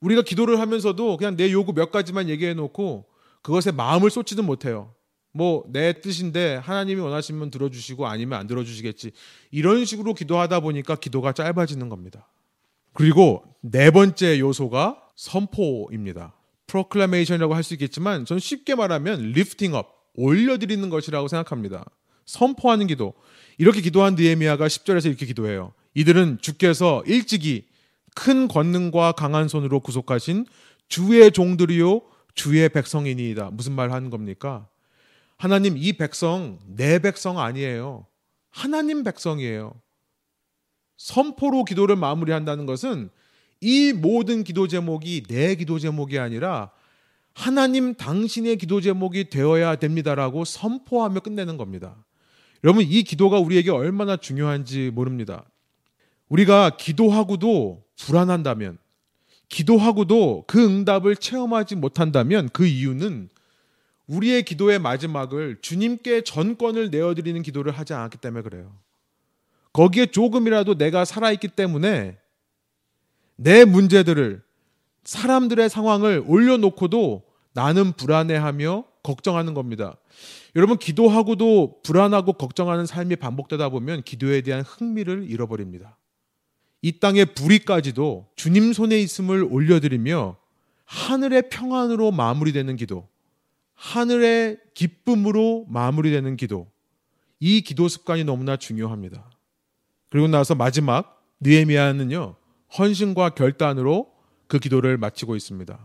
우리가 0.00 0.22
기도를 0.22 0.60
하면서도 0.60 1.16
그냥 1.16 1.36
내 1.36 1.52
요구 1.52 1.72
몇 1.72 1.90
가지만 1.90 2.28
얘기해 2.28 2.54
놓고 2.54 3.09
그것에 3.42 3.72
마음을 3.72 4.10
쏟지는 4.10 4.44
못해요. 4.44 4.94
뭐 5.32 5.64
내 5.72 6.00
뜻인데 6.00 6.56
하나님이 6.56 7.00
원하시면 7.00 7.50
들어주시고 7.50 8.06
아니면 8.06 8.38
안 8.40 8.46
들어주시겠지. 8.46 9.12
이런 9.52 9.84
식으로 9.84 10.14
기도하다 10.14 10.60
보니까 10.60 10.96
기도가 10.96 11.32
짧아지는 11.32 11.88
겁니다. 11.88 12.28
그리고 12.94 13.44
네 13.60 13.90
번째 13.90 14.38
요소가 14.40 15.00
선포입니다. 15.14 16.34
proclamation이라고 16.66 17.54
할 17.54 17.62
수 17.62 17.74
있겠지만 17.74 18.24
저는 18.24 18.40
쉽게 18.40 18.74
말하면 18.74 19.32
lifting 19.32 19.74
up 19.74 20.10
올려드리는 20.14 20.88
것이라고 20.90 21.28
생각합니다. 21.28 21.84
선포하는 22.26 22.86
기도. 22.88 23.14
이렇게 23.58 23.80
기도한 23.80 24.14
느헤미야가 24.16 24.66
10절에서 24.66 25.06
이렇게 25.06 25.26
기도해요. 25.26 25.72
이들은 25.94 26.38
주께서 26.40 27.02
일찍이 27.06 27.66
큰 28.14 28.48
권능과 28.48 29.12
강한 29.12 29.46
손으로 29.48 29.80
구속하신 29.80 30.46
주의 30.88 31.30
종들이요 31.30 32.00
주의 32.34 32.68
백성이니이다. 32.68 33.50
무슨 33.52 33.72
말 33.72 33.92
하는 33.92 34.10
겁니까? 34.10 34.68
하나님 35.36 35.76
이 35.76 35.92
백성 35.94 36.58
내 36.66 36.98
백성 36.98 37.38
아니에요. 37.38 38.06
하나님 38.50 39.02
백성이에요. 39.04 39.72
선포로 40.96 41.64
기도를 41.64 41.96
마무리한다는 41.96 42.66
것은 42.66 43.10
이 43.60 43.92
모든 43.92 44.44
기도 44.44 44.68
제목이 44.68 45.24
내 45.28 45.54
기도 45.54 45.78
제목이 45.78 46.18
아니라 46.18 46.70
하나님 47.34 47.94
당신의 47.94 48.56
기도 48.56 48.80
제목이 48.80 49.30
되어야 49.30 49.76
됩니다라고 49.76 50.44
선포하며 50.44 51.20
끝내는 51.20 51.56
겁니다. 51.56 51.96
여러분 52.64 52.84
이 52.84 53.02
기도가 53.02 53.38
우리에게 53.38 53.70
얼마나 53.70 54.16
중요한지 54.16 54.90
모릅니다. 54.92 55.44
우리가 56.28 56.76
기도하고도 56.76 57.82
불안한다면 57.96 58.78
기도하고도 59.50 60.44
그 60.46 60.64
응답을 60.64 61.16
체험하지 61.16 61.76
못한다면 61.76 62.48
그 62.52 62.66
이유는 62.66 63.28
우리의 64.06 64.44
기도의 64.44 64.78
마지막을 64.78 65.58
주님께 65.60 66.22
전권을 66.22 66.90
내어드리는 66.90 67.42
기도를 67.42 67.72
하지 67.72 67.92
않았기 67.92 68.18
때문에 68.18 68.42
그래요. 68.42 68.72
거기에 69.72 70.06
조금이라도 70.06 70.76
내가 70.76 71.04
살아있기 71.04 71.48
때문에 71.48 72.18
내 73.36 73.64
문제들을 73.64 74.42
사람들의 75.04 75.68
상황을 75.68 76.24
올려놓고도 76.26 77.22
나는 77.52 77.92
불안해하며 77.92 78.84
걱정하는 79.02 79.54
겁니다. 79.54 79.96
여러분, 80.56 80.76
기도하고도 80.76 81.80
불안하고 81.82 82.34
걱정하는 82.34 82.86
삶이 82.86 83.16
반복되다 83.16 83.68
보면 83.70 84.02
기도에 84.02 84.42
대한 84.42 84.62
흥미를 84.62 85.28
잃어버립니다. 85.28 85.96
이 86.82 86.98
땅의 86.98 87.34
불의까지도 87.34 88.28
주님 88.36 88.72
손에 88.72 88.98
있음을 89.00 89.46
올려드리며 89.50 90.36
하늘의 90.84 91.50
평안으로 91.50 92.10
마무리되는 92.10 92.76
기도, 92.76 93.08
하늘의 93.74 94.58
기쁨으로 94.74 95.66
마무리되는 95.68 96.36
기도, 96.36 96.70
이 97.38 97.60
기도 97.60 97.88
습관이 97.88 98.24
너무나 98.24 98.56
중요합니다. 98.56 99.30
그리고 100.08 100.26
나서 100.28 100.54
마지막 100.54 101.22
느헤미야는요 101.40 102.34
헌신과 102.76 103.30
결단으로 103.30 104.10
그 104.46 104.58
기도를 104.58 104.98
마치고 104.98 105.36
있습니다. 105.36 105.78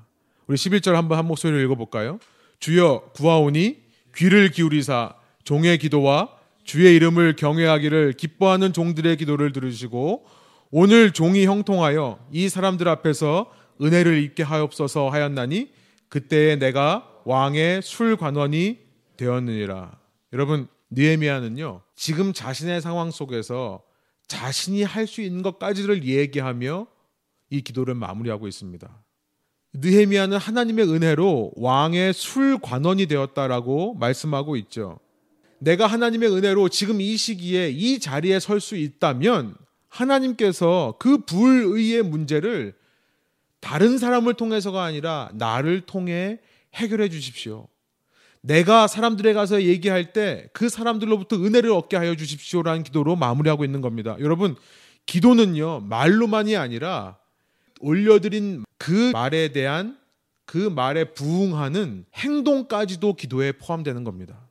우리 0.47 0.57
11절 0.57 0.93
한번 0.93 1.17
한 1.17 1.25
목소리로 1.25 1.59
읽어볼까요? 1.61 2.19
주여 2.59 3.11
구하오니 3.13 3.83
귀를 4.15 4.49
기울이사 4.49 5.13
종의 5.43 5.77
기도와 5.77 6.29
주의 6.63 6.95
이름을 6.95 7.35
경외하기를 7.35 8.13
기뻐하는 8.13 8.73
종들의 8.73 9.17
기도를 9.17 9.51
들으시고 9.51 10.25
오늘 10.71 11.11
종이 11.11 11.45
형통하여 11.45 12.19
이 12.31 12.49
사람들 12.49 12.87
앞에서 12.87 13.51
은혜를 13.81 14.21
입게 14.23 14.43
하옵소서 14.43 15.09
하였나니 15.09 15.71
그때에 16.09 16.55
내가 16.57 17.09
왕의 17.25 17.81
술관원이 17.81 18.79
되었느니라. 19.17 19.99
여러분 20.33 20.67
느헤미야는요 20.91 21.81
지금 21.95 22.33
자신의 22.33 22.81
상황 22.81 23.11
속에서 23.11 23.83
자신이 24.27 24.83
할 24.83 25.07
수 25.07 25.21
있는 25.21 25.43
것까지를 25.43 26.03
얘기하며 26.03 26.87
이 27.49 27.61
기도를 27.61 27.95
마무리하고 27.95 28.47
있습니다. 28.47 29.03
느헤미야는 29.73 30.37
하나님의 30.37 30.89
은혜로 30.89 31.53
왕의 31.57 32.13
술관원이 32.13 33.07
되었다라고 33.07 33.95
말씀하고 33.95 34.55
있죠. 34.57 34.99
내가 35.59 35.87
하나님의 35.87 36.29
은혜로 36.31 36.69
지금 36.69 37.01
이 37.01 37.17
시기에 37.17 37.69
이 37.69 37.99
자리에 37.99 38.39
설 38.39 38.59
수 38.59 38.75
있다면 38.75 39.55
하나님께서 39.95 40.95
그 40.99 41.19
불의의 41.19 42.03
문제를 42.03 42.75
다른 43.61 43.97
사람을 43.97 44.33
통해서가 44.33 44.83
아니라 44.83 45.29
나를 45.33 45.81
통해 45.81 46.39
해결해 46.73 47.09
주십시오. 47.09 47.67
내가 48.41 48.87
사람들에 48.87 49.33
가서 49.33 49.63
얘기할 49.63 50.13
때 50.13 50.49
그 50.53 50.69
사람들로부터 50.69 51.37
은혜를 51.37 51.71
얻게 51.71 51.97
하여 51.97 52.15
주십시오라는 52.15 52.83
기도로 52.83 53.15
마무리하고 53.15 53.65
있는 53.65 53.81
겁니다. 53.81 54.15
여러분, 54.19 54.55
기도는요, 55.05 55.81
말로만이 55.81 56.55
아니라 56.55 57.17
올려드린 57.79 58.63
그 58.77 59.11
말에 59.11 59.49
대한 59.51 59.97
그 60.45 60.57
말에 60.57 61.05
부응하는 61.05 62.05
행동까지도 62.13 63.13
기도에 63.13 63.53
포함되는 63.53 64.03
겁니다. 64.03 64.47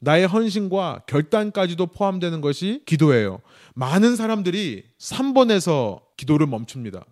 나의 0.00 0.26
헌신과 0.26 1.02
결단까지도 1.06 1.86
포함되는 1.86 2.40
것이 2.40 2.82
기도예요. 2.84 3.40
많은 3.76 4.16
사람들이 4.16 4.84
3번에서 4.98 6.00
기도를 6.16 6.46
멈춥니다. 6.46 7.04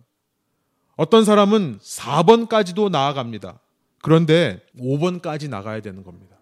어떤 0.97 1.23
사람은 1.23 1.77
4번까지도 1.77 2.89
나아갑니다. 2.89 3.59
그런데 4.01 4.65
5번까지 4.79 5.47
나가야 5.47 5.81
되는 5.81 6.03
겁니다. 6.03 6.37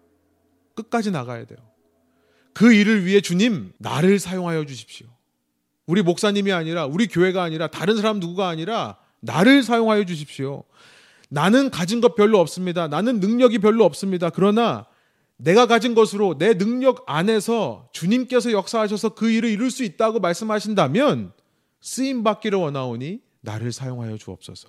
끝까지 0.74 1.10
나가야 1.10 1.44
돼요. 1.44 1.58
그 2.54 2.72
일을 2.72 3.04
위해 3.04 3.20
주님, 3.20 3.72
나를 3.78 4.18
사용하여 4.18 4.64
주십시오. 4.64 5.08
우리 5.86 6.02
목사님이 6.02 6.52
아니라, 6.52 6.86
우리 6.86 7.06
교회가 7.06 7.42
아니라, 7.42 7.66
다른 7.66 7.96
사람 7.96 8.18
누구가 8.18 8.48
아니라, 8.48 8.96
나를 9.20 9.62
사용하여 9.62 10.04
주십시오. 10.04 10.64
나는 11.28 11.68
가진 11.68 12.00
것 12.00 12.14
별로 12.14 12.38
없습니다. 12.40 12.88
나는 12.88 13.20
능력이 13.20 13.58
별로 13.58 13.84
없습니다. 13.84 14.30
그러나 14.30 14.86
내가 15.36 15.66
가진 15.66 15.94
것으로 15.94 16.38
내 16.38 16.56
능력 16.56 17.04
안에서 17.06 17.88
주님께서 17.92 18.52
역사하셔서 18.52 19.10
그 19.10 19.30
일을 19.30 19.50
이룰 19.50 19.70
수 19.70 19.84
있다고 19.84 20.20
말씀하신다면 20.20 21.32
쓰임 21.80 22.22
받기를 22.22 22.58
원하오니 22.58 23.20
나를 23.40 23.72
사용하여 23.72 24.16
주옵소서. 24.16 24.68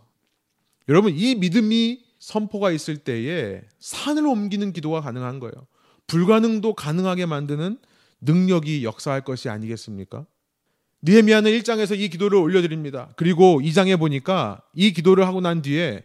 여러분 0.89 1.13
이 1.15 1.35
믿음이 1.35 2.03
선포가 2.19 2.71
있을 2.71 2.97
때에 2.97 3.61
산을 3.79 4.25
옮기는 4.25 4.73
기도가 4.73 5.01
가능한 5.01 5.39
거예요. 5.39 5.53
불가능도 6.07 6.73
가능하게 6.73 7.25
만드는 7.25 7.77
능력이 8.21 8.83
역사할 8.83 9.21
것이 9.21 9.49
아니겠습니까? 9.49 10.25
느헤미야는 11.01 11.51
1장에서 11.51 11.97
이 11.97 12.09
기도를 12.09 12.39
올려드립니다. 12.39 13.09
그리고 13.15 13.59
2장에 13.61 13.97
보니까 13.99 14.61
이 14.73 14.91
기도를 14.91 15.27
하고 15.27 15.39
난 15.41 15.61
뒤에 15.61 16.03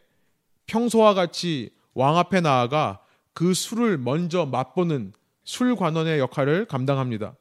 평소와 0.67 1.15
같이 1.15 1.71
왕 1.95 2.19
앞에 2.19 2.41
나아가 2.41 3.00
그 3.33 3.55
술을 3.55 3.99
먼저 3.99 4.47
맛보는 4.47 5.13
술관원의 5.45 6.19
역할을 6.19 6.67
감당합니다. 6.67 7.35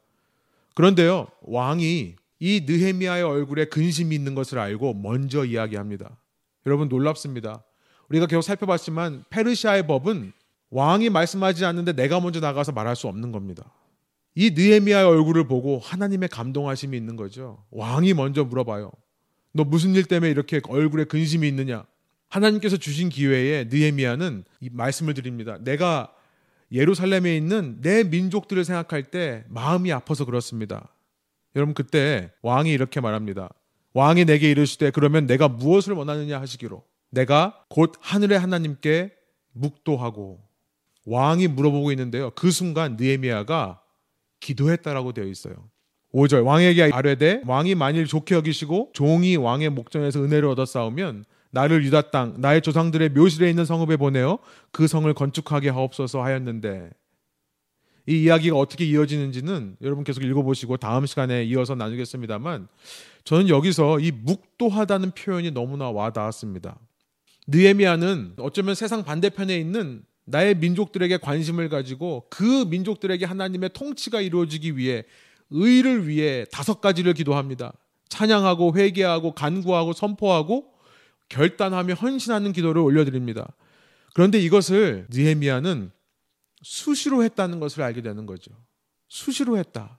그런데요, 0.74 1.28
왕이 1.42 2.16
이 2.38 2.64
느헤미야의 2.66 3.22
얼굴에 3.22 3.66
근심이 3.66 4.14
있는 4.14 4.34
것을 4.34 4.58
알고 4.58 4.94
먼저 4.94 5.44
이야기합니다. 5.44 6.16
여러분 6.66 6.88
놀랍습니다. 6.88 7.62
우리가 8.08 8.26
계속 8.26 8.42
살펴봤지만 8.42 9.24
페르시아의 9.30 9.86
법은 9.86 10.32
왕이 10.70 11.10
말씀하지 11.10 11.64
않는데 11.64 11.92
내가 11.92 12.20
먼저 12.20 12.40
나가서 12.40 12.72
말할 12.72 12.96
수 12.96 13.08
없는 13.08 13.32
겁니다. 13.32 13.70
이 14.34 14.50
느헤미야의 14.50 15.06
얼굴을 15.06 15.48
보고 15.48 15.78
하나님의 15.78 16.28
감동하심이 16.28 16.96
있는 16.96 17.16
거죠. 17.16 17.64
왕이 17.70 18.14
먼저 18.14 18.44
물어봐요. 18.44 18.90
너 19.52 19.64
무슨 19.64 19.94
일 19.94 20.04
때문에 20.04 20.30
이렇게 20.30 20.60
얼굴에 20.68 21.04
근심이 21.04 21.46
있느냐? 21.48 21.84
하나님께서 22.30 22.76
주신 22.76 23.08
기회에 23.08 23.64
느헤미야는 23.70 24.44
이 24.60 24.70
말씀을 24.72 25.14
드립니다. 25.14 25.58
내가 25.60 26.12
예루살렘에 26.72 27.36
있는 27.36 27.78
내 27.80 28.04
민족들을 28.04 28.64
생각할 28.64 29.04
때 29.04 29.44
마음이 29.48 29.92
아파서 29.92 30.24
그렇습니다. 30.24 30.94
여러분 31.56 31.74
그때 31.74 32.30
왕이 32.42 32.70
이렇게 32.70 33.00
말합니다. 33.00 33.50
왕이 33.92 34.24
내게 34.24 34.50
이르시되 34.50 34.92
그러면 34.92 35.26
내가 35.26 35.48
무엇을 35.48 35.94
원하느냐 35.94 36.40
하시기로 36.40 36.84
내가 37.10 37.64
곧 37.68 37.94
하늘의 38.00 38.38
하나님께 38.38 39.12
묵도하고 39.52 40.40
왕이 41.06 41.48
물어보고 41.48 41.90
있는데요. 41.90 42.30
그 42.36 42.52
순간 42.52 42.96
느헤미야가 42.96 43.80
기도했다라고 44.38 45.12
되어 45.12 45.24
있어요. 45.24 45.54
5절 46.14 46.44
왕에게 46.44 46.90
아뢰되 46.92 47.42
왕이 47.46 47.74
만일 47.74 48.06
좋게 48.06 48.36
여기시고 48.36 48.90
종이 48.92 49.36
왕의 49.36 49.70
목전에서 49.70 50.22
은혜를 50.22 50.48
얻어 50.48 50.64
싸우면 50.64 51.24
나를 51.50 51.84
유다 51.84 52.10
땅 52.10 52.34
나의 52.38 52.62
조상들의 52.62 53.10
묘실에 53.10 53.50
있는 53.50 53.64
성읍에 53.64 53.96
보내어 53.96 54.38
그 54.70 54.86
성을 54.86 55.12
건축하게 55.12 55.68
하옵소서 55.70 56.22
하였는데 56.22 56.90
이 58.06 58.22
이야기가 58.22 58.56
어떻게 58.56 58.84
이어지는지는 58.86 59.76
여러분 59.82 60.04
계속 60.04 60.24
읽어보시고 60.24 60.78
다음 60.78 61.06
시간에 61.06 61.44
이어서 61.44 61.74
나누겠습니다만 61.74 62.68
저는 63.24 63.48
여기서 63.48 64.00
이 64.00 64.10
묵도하다는 64.10 65.12
표현이 65.12 65.50
너무나 65.50 65.90
와닿았습니다. 65.90 66.78
느에미아는 67.46 68.34
어쩌면 68.38 68.74
세상 68.74 69.04
반대편에 69.04 69.56
있는 69.58 70.02
나의 70.24 70.56
민족들에게 70.56 71.18
관심을 71.18 71.68
가지고 71.68 72.26
그 72.30 72.64
민족들에게 72.68 73.24
하나님의 73.26 73.70
통치가 73.74 74.20
이루어지기 74.20 74.76
위해 74.76 75.04
의를 75.50 76.06
위해 76.06 76.46
다섯 76.52 76.80
가지를 76.80 77.14
기도합니다. 77.14 77.72
찬양하고 78.08 78.76
회개하고 78.76 79.32
간구하고 79.32 79.92
선포하고 79.92 80.69
결단하며 81.30 81.94
헌신하는 81.94 82.52
기도를 82.52 82.82
올려드립니다. 82.82 83.52
그런데 84.14 84.38
이것을 84.38 85.06
느헤미야는 85.10 85.90
수시로 86.62 87.24
했다는 87.24 87.58
것을 87.58 87.82
알게 87.82 88.02
되는 88.02 88.26
거죠. 88.26 88.50
수시로 89.08 89.56
했다. 89.56 89.98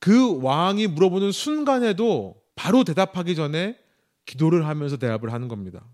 그 0.00 0.42
왕이 0.42 0.88
물어보는 0.88 1.30
순간에도 1.30 2.42
바로 2.56 2.84
대답하기 2.84 3.36
전에 3.36 3.78
기도를 4.26 4.66
하면서 4.66 4.96
대답을 4.96 5.32
하는 5.32 5.48
겁니다. 5.48 5.86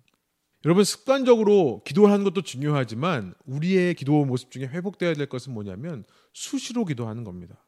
여러분 0.65 0.85
습관적으로 0.85 1.83
기도하는 1.85 2.25
것도 2.25 2.43
중요하지만 2.43 3.35
우리의 3.45 3.95
기도 3.95 4.25
모습 4.25 4.51
중에 4.51 4.65
회복되어야 4.65 5.15
될 5.15 5.27
것은 5.27 5.53
뭐냐면 5.53 6.05
수시로 6.33 6.85
기도하는 6.85 7.25
겁니다. 7.25 7.65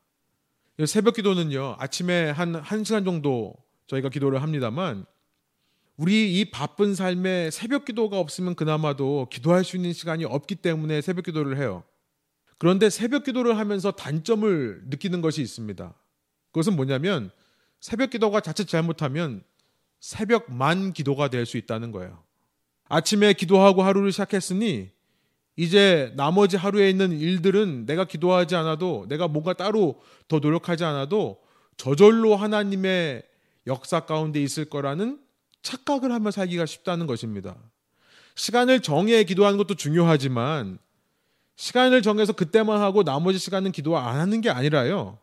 새벽 0.87 1.15
기도는요 1.15 1.77
아침에 1.79 2.31
한 2.31 2.61
1시간 2.63 3.05
정도 3.05 3.55
저희가 3.89 4.09
기도를 4.09 4.43
합니다만 4.43 5.07
우리 5.99 6.39
이 6.39 6.45
바쁜 6.45 6.95
삶에 6.95 7.51
새벽 7.51 7.85
기도가 7.85 8.21
없으면 8.21 8.55
그나마도 8.55 9.27
기도할 9.33 9.65
수 9.65 9.75
있는 9.75 9.93
시간이 9.93 10.25
없기 10.25 10.55
때문에 10.55 11.01
새벽 11.01 11.25
기도를 11.25 11.59
해요. 11.59 11.83
그런데 12.57 12.89
새벽 12.89 13.25
기도를 13.25 13.59
하면서 13.59 13.91
단점을 13.91 14.83
느끼는 14.87 15.21
것이 15.23 15.43
있습니다. 15.43 15.93
그것은 16.53 16.77
뭐냐면 16.77 17.31
새벽 17.81 18.11
기도가 18.11 18.41
자칫 18.41 18.69
잘못하면 18.69 19.43
새벽만 19.99 20.93
기도가 20.93 21.29
될 21.29 21.45
수 21.45 21.57
있다는 21.57 21.91
거예요. 21.91 22.23
아침에 22.89 23.33
기도하고 23.33 23.83
하루를 23.83 24.13
시작했으니 24.13 24.91
이제 25.57 26.13
나머지 26.17 26.57
하루에 26.57 26.89
있는 26.91 27.11
일들은 27.11 27.87
내가 27.87 28.05
기도하지 28.05 28.55
않아도 28.55 29.07
내가 29.09 29.27
뭔가 29.27 29.53
따로 29.53 30.01
더 30.29 30.39
노력하지 30.39 30.85
않아도 30.85 31.41
저절로 31.77 32.37
하나님의 32.37 33.25
역사 33.67 34.01
가운데 34.07 34.41
있을 34.41 34.67
거라는 34.67 35.19
착각을 35.63 36.13
하며 36.13 36.31
살기가 36.31 36.67
쉽다는 36.67 37.07
것입니다. 37.07 37.57
시간을 38.35 38.81
정해 38.81 39.25
기도하는 39.25 39.59
것도 39.59 39.75
중요하지만 39.75 40.79
시간을 41.57 42.03
정해서 42.03 42.33
그때만 42.33 42.81
하고 42.81 43.03
나머지 43.03 43.39
시간은 43.39 43.73
기도 43.73 43.99
안 43.99 44.21
하는 44.21 44.41
게 44.41 44.49
아니라요. 44.51 45.19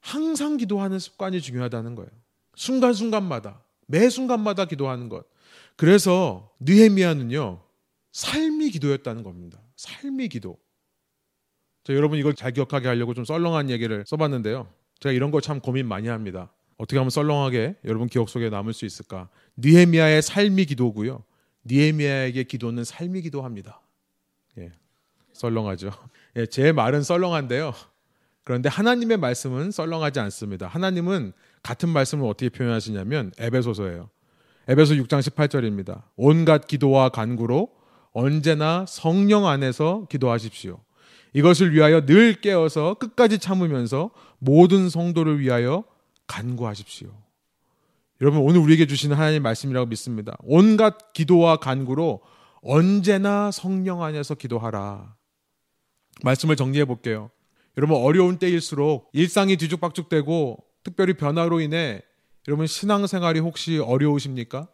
항상 0.00 0.56
기도하는 0.56 0.98
습관이 0.98 1.40
중요하다는 1.40 1.94
거예요. 1.94 2.10
순간순간마다 2.56 3.62
매 3.86 4.08
순간마다 4.08 4.64
기도하는 4.64 5.08
것. 5.08 5.24
그래서 5.76 6.50
느헤미야는요. 6.60 7.62
삶이 8.12 8.70
기도였다는 8.70 9.22
겁니다. 9.22 9.60
삶이 9.76 10.28
기도. 10.28 10.58
자, 11.84 11.94
여러분 11.94 12.18
이걸 12.18 12.34
잘 12.34 12.52
기억하게 12.52 12.88
하려고 12.88 13.14
좀 13.14 13.24
썰렁한 13.24 13.70
얘기를 13.70 14.04
써봤는데요. 14.06 14.68
제가 15.00 15.12
이런 15.12 15.30
거 15.30 15.40
참 15.40 15.60
고민 15.60 15.86
많이 15.86 16.08
합니다. 16.08 16.52
어떻게 16.76 16.98
하면 16.98 17.10
썰렁하게 17.10 17.76
여러분 17.84 18.08
기억 18.08 18.28
속에 18.28 18.50
남을 18.50 18.72
수 18.72 18.84
있을까? 18.84 19.28
니헤미야의 19.58 20.22
삶이 20.22 20.64
기도고요. 20.66 21.24
니헤미야에게 21.66 22.44
기도는 22.44 22.84
삶이 22.84 23.22
기도합니다. 23.22 23.80
예, 24.58 24.72
썰렁하죠. 25.32 25.90
예, 26.36 26.46
제 26.46 26.72
말은 26.72 27.02
썰렁한데요. 27.02 27.74
그런데 28.44 28.68
하나님의 28.68 29.18
말씀은 29.18 29.70
썰렁하지 29.70 30.20
않습니다. 30.20 30.66
하나님은 30.66 31.32
같은 31.62 31.90
말씀을 31.90 32.26
어떻게 32.26 32.48
표현하시냐면 32.48 33.32
에베소서예요. 33.38 34.08
에베소 34.68 34.94
6장 34.94 35.20
18절입니다. 35.20 36.02
온갖 36.16 36.66
기도와 36.66 37.10
간구로 37.10 37.70
언제나 38.12 38.86
성령 38.88 39.46
안에서 39.46 40.06
기도하십시오. 40.08 40.80
이것을 41.34 41.74
위하여 41.74 42.06
늘 42.06 42.40
깨어서 42.40 42.94
끝까지 42.94 43.38
참으면서 43.38 44.10
모든 44.38 44.88
성도를 44.88 45.40
위하여 45.40 45.84
간구하십시오. 46.26 47.10
여러분 48.20 48.40
오늘 48.40 48.60
우리에게 48.60 48.86
주시는 48.86 49.16
하나님 49.16 49.42
말씀이라고 49.42 49.86
믿습니다. 49.86 50.36
온갖 50.40 51.12
기도와 51.12 51.58
간구로 51.58 52.20
언제나 52.62 53.50
성령 53.52 54.02
안에서 54.02 54.34
기도하라. 54.34 55.14
말씀을 56.24 56.56
정리해 56.56 56.84
볼게요. 56.84 57.30
여러분 57.76 57.96
어려운 57.96 58.38
때일수록 58.38 59.08
일상이 59.12 59.56
뒤죽박죽되고 59.56 60.64
특별히 60.82 61.14
변화로 61.14 61.60
인해 61.60 62.02
여러분 62.48 62.66
신앙생활이 62.66 63.38
혹시 63.38 63.78
어려우십니까? 63.78 64.68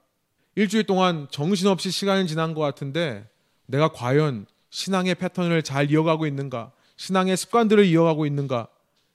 일주일 0.55 0.85
동안 0.85 1.27
정신없이 1.31 1.91
시간이 1.91 2.27
지난 2.27 2.55
것 2.55 2.63
같은데 2.63 3.29
내가 3.67 3.89
과연 3.89 4.47
신앙의 4.71 5.17
패턴을 5.17 5.63
잘 5.63 5.91
이어가고 5.91 6.27
있는가? 6.27 6.73
신앙의 6.97 7.37
습관들을 7.37 7.85
이어가고 7.85 8.25
있는가? 8.25 8.69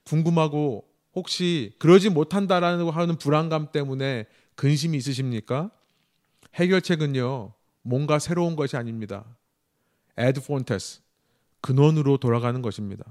궁금하고 0.04 0.89
혹시 1.16 1.74
그러지 1.80 2.10
못한다라는 2.10 2.90
하는 2.90 3.18
불안감 3.18 3.72
때문에 3.72 4.26
근심이 4.56 4.98
있으십니까? 4.98 5.72
해결책은요. 6.56 7.54
뭔가 7.82 8.20
새로운 8.20 8.56
것이 8.56 8.78
아닙니다. 8.78 9.26
에드 10.18 10.42
폰테스 10.46 11.02
근원으로 11.62 12.18
돌아가는 12.18 12.62
것입니다. 12.62 13.06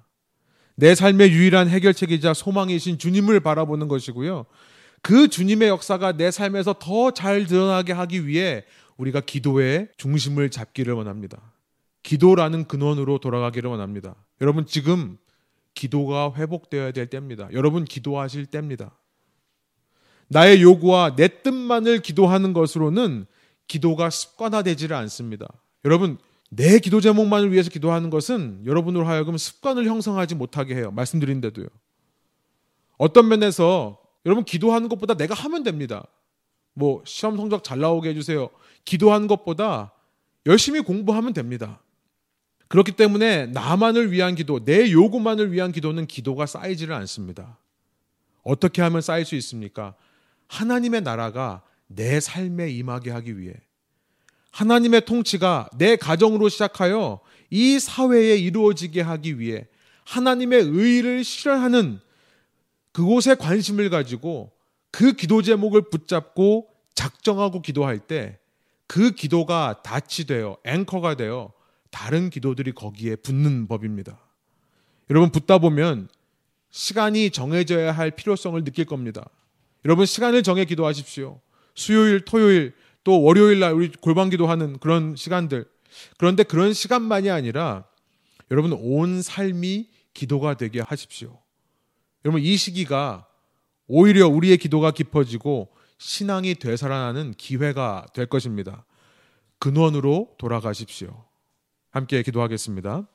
내 0.75 0.95
삶의 0.95 1.33
유일한 1.33 1.69
해결책이자 1.69 2.35
소망이신 2.35 2.99
주님을 2.99 3.41
바라보는 3.41 3.89
것이고요. 3.89 4.47
그 5.03 5.29
주님의 5.29 5.69
역사가 5.69 6.13
내 6.13 6.31
삶에서 6.31 6.75
더 6.79 7.11
잘 7.13 7.47
드러나게 7.47 7.93
하기 7.93 8.27
위해 8.27 8.65
우리가 8.97 9.21
기도의 9.21 9.89
중심을 9.97 10.51
잡기를 10.51 10.95
원합니다. 10.95 11.41
기도라는 12.03 12.67
근원으로 12.69 13.19
돌아가기를 13.19 13.71
원합니다. 13.71 14.15
여러분 14.41 14.67
지금 14.67 15.19
기도가 15.75 16.33
회복되어야 16.35 16.93
될 16.93 17.07
때입니다. 17.09 17.49
여러분 17.53 17.85
기도하실 17.85 18.47
때입니다. 18.47 18.97
나의 20.29 20.63
요구와 20.63 21.17
내 21.17 21.29
뜻만을 21.43 22.01
기도하는 22.01 22.53
것으로는 22.53 23.27
기도가 23.67 24.11
습관화되지를 24.11 24.97
않습니다. 24.97 25.47
여러분 25.85 26.19
내 26.51 26.79
기도 26.79 27.01
제목만을 27.01 27.53
위해서 27.53 27.71
기도하는 27.71 28.11
것은 28.11 28.63
여러분으로 28.65 29.07
하여금 29.07 29.37
습관을 29.37 29.87
형성하지 29.87 30.35
못하게 30.35 30.75
해요. 30.75 30.91
말씀드린데도요. 30.91 31.67
어떤 32.97 33.29
면에서 33.29 33.99
여러분 34.27 34.45
기도하는 34.45 34.89
것보다 34.89 35.15
내가 35.15 35.35
하면 35.35 35.63
됩니다. 35.63 36.07
뭐 36.75 37.03
시험 37.05 37.37
성적 37.37 37.65
잘 37.65 37.81
나오게 37.81 38.11
해주세요. 38.11 38.49
기도하는 38.85 39.27
것보다 39.27 39.93
열심히 40.47 40.81
공부하면 40.81 41.33
됩니다. 41.35 41.81
그렇기 42.69 42.93
때문에 42.93 43.47
나만을 43.47 44.13
위한 44.13 44.35
기도, 44.35 44.65
내 44.65 44.91
요구만을 44.91 45.53
위한 45.53 45.73
기도는 45.73 46.07
기도가 46.07 46.47
쌓이지를 46.47 46.95
않습니다. 46.95 47.59
어떻게 48.43 48.83
하면 48.83 49.01
쌓일 49.01 49.25
수 49.25 49.35
있습니까? 49.37 49.95
하나님의 50.49 51.03
나라가 51.03 51.63
내 51.87 52.21
삶에 52.21 52.71
임하게 52.71 53.11
하기 53.11 53.39
위해 53.39 53.55
하나님의 54.51 55.05
통치가 55.05 55.69
내 55.77 55.97
가정으로 55.97 56.49
시작하여 56.49 57.21
이 57.51 57.79
사회에 57.79 58.37
이루어지게 58.37 59.01
하기 59.01 59.39
위해 59.39 59.67
하나님의 60.05 60.63
의를 60.63 61.25
실현하는 61.25 62.01
그곳에 62.93 63.35
관심을 63.35 63.91
가지고 63.91 64.53
그 64.91 65.13
기도 65.13 65.43
제목을 65.43 65.91
붙잡고 65.91 66.69
작정하고 66.95 67.63
기도할 67.63 67.99
때 67.99 68.39
그 68.89 69.11
기도가 69.13 69.83
닻이 69.85 70.27
되어 70.27 70.57
앵커가 70.65 71.15
되어 71.15 71.53
다른 71.91 72.31
기도들이 72.31 72.73
거기에 72.73 73.17
붙는 73.17 73.67
법입니다. 73.69 74.19
여러분 75.11 75.31
붙다 75.31 75.59
보면 75.59 76.09
시간이 76.71 77.31
정해져야 77.31 77.93
할 77.93 78.11
필요성을 78.11 78.63
느낄 78.65 78.85
겁니다. 78.85 79.29
여러분 79.85 80.07
시간을 80.07 80.43
정해 80.43 80.65
기도하십시오. 80.65 81.41
수요일, 81.75 82.25
토요일, 82.25 82.75
또 83.05 83.23
월요일 83.23 83.61
날 83.61 83.73
우리 83.73 83.91
골방 83.91 84.29
기도하는 84.31 84.79
그런 84.79 85.17
시간들. 85.17 85.67
그런데 86.19 86.43
그런 86.43 86.73
시간만이 86.73 87.31
아니라 87.31 87.85
여러분 88.51 88.73
온 88.73 89.23
삶이 89.23 89.89
기도가 90.13 90.57
되게 90.57 90.81
하십시오. 90.81 91.41
여러분 92.25 92.43
이 92.43 92.57
시기가 92.57 93.27
오히려 93.87 94.29
우리의 94.29 94.59
기도가 94.59 94.91
깊어지고 94.91 95.71
신앙이 95.99 96.57
되살아나는 96.57 97.35
기회가 97.35 98.07
될 98.13 98.27
것입니다. 98.27 98.85
근원으로 99.59 100.35
돌아가십시오. 100.39 101.28
함께 101.99 102.23
기도하겠습니다. 102.23 103.09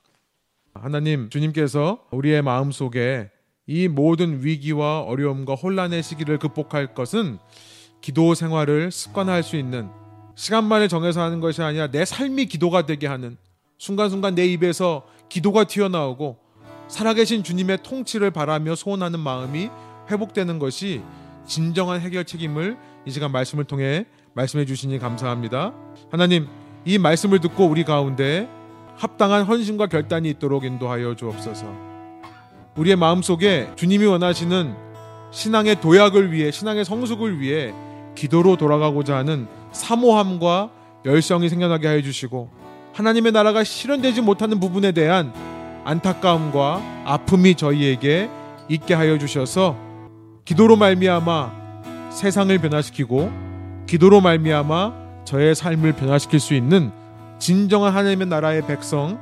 하나님, 0.74 1.30
주님께서 1.30 2.06
우리의 2.12 2.42
마음 2.42 2.74
속에 2.74 3.30
이 3.66 3.88
모든 3.88 4.44
위기와 4.44 5.00
어려움과 5.04 5.56
혼란의 5.56 6.04
시기를 6.04 6.38
극복할 6.38 6.94
것은 6.94 7.40
기도 8.02 8.36
생활을 8.36 8.92
습관화할 8.92 9.42
수 9.42 9.56
있는 9.56 9.90
시간만을 10.36 10.90
정해서 10.90 11.22
하는 11.22 11.40
것이 11.40 11.62
아니라 11.62 11.88
내 11.88 12.04
삶이 12.04 12.48
기도가 12.48 12.86
되게 12.86 13.08
하는 13.08 13.38
순간순간 13.78 14.36
내 14.36 14.46
입에서 14.48 15.08
기도가 15.30 15.64
튀어나오고 15.64 16.38
살아계신 16.90 17.44
주님의 17.44 17.84
통치를 17.84 18.32
바라며 18.32 18.76
소원하는 18.76 19.22
마음이 19.22 19.70
회복되는 20.12 20.60
것이 20.60 21.02
진정한 21.46 22.02
해결 22.02 22.26
책임을 22.26 22.78
이 23.06 23.12
시간 23.12 23.32
말씀을 23.32 23.64
통해 23.64 24.06
말씀해 24.34 24.66
주시니 24.66 25.00
감사합니다. 25.00 25.74
하나님, 26.12 26.48
이 26.84 26.98
말씀을 26.98 27.40
듣고 27.40 27.66
우리 27.66 27.86
가운데 27.86 28.50
합당한 28.98 29.44
헌신과 29.44 29.88
결단이 29.88 30.30
있도록 30.32 30.64
인도하여 30.64 31.16
주옵소서. 31.16 31.66
우리의 32.76 32.96
마음속에 32.96 33.70
주님이 33.76 34.06
원하시는 34.06 34.76
신앙의 35.32 35.82
도약을 35.82 36.32
위해 36.32 36.52
신앙의 36.52 36.86
성숙을 36.86 37.40
위해 37.40 37.74
기도로 38.16 38.56
돌아가고자 38.56 39.16
하는 39.16 39.48
사모함과 39.72 40.70
열성이 41.06 41.50
생겨나게 41.50 41.88
하여 41.88 42.02
주시고 42.02 42.50
하나님의 42.94 43.32
나라가 43.32 43.64
실현되지 43.64 44.22
못하는 44.22 44.60
부분에 44.60 44.92
대한 44.92 45.34
안타까움과 45.84 47.04
아픔이 47.06 47.56
저희에게 47.56 48.30
있게 48.70 48.94
하여 48.94 49.18
주셔서 49.18 49.76
기도로 50.46 50.76
말미암아 50.76 52.12
세상을 52.12 52.56
변화시키고 52.58 53.32
기도로 53.88 54.22
말미암아 54.22 54.94
저의 55.26 55.56
삶을 55.56 55.94
변화시킬 55.94 56.40
수 56.40 56.54
있는 56.54 56.92
진정한 57.40 57.94
하나님의 57.94 58.28
나라의 58.28 58.66
백성, 58.68 59.20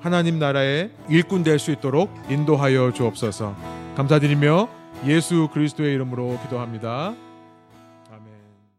하나님 0.00 0.38
나라의 0.38 0.90
일꾼 1.08 1.42
될 1.42 1.58
수 1.58 1.70
있도록 1.70 2.12
인도하여 2.28 2.92
주옵소서. 2.92 3.54
감사드리며 3.96 4.68
예수 5.06 5.48
그리스도의 5.52 5.94
이름으로 5.94 6.38
기도합니다. 6.42 7.14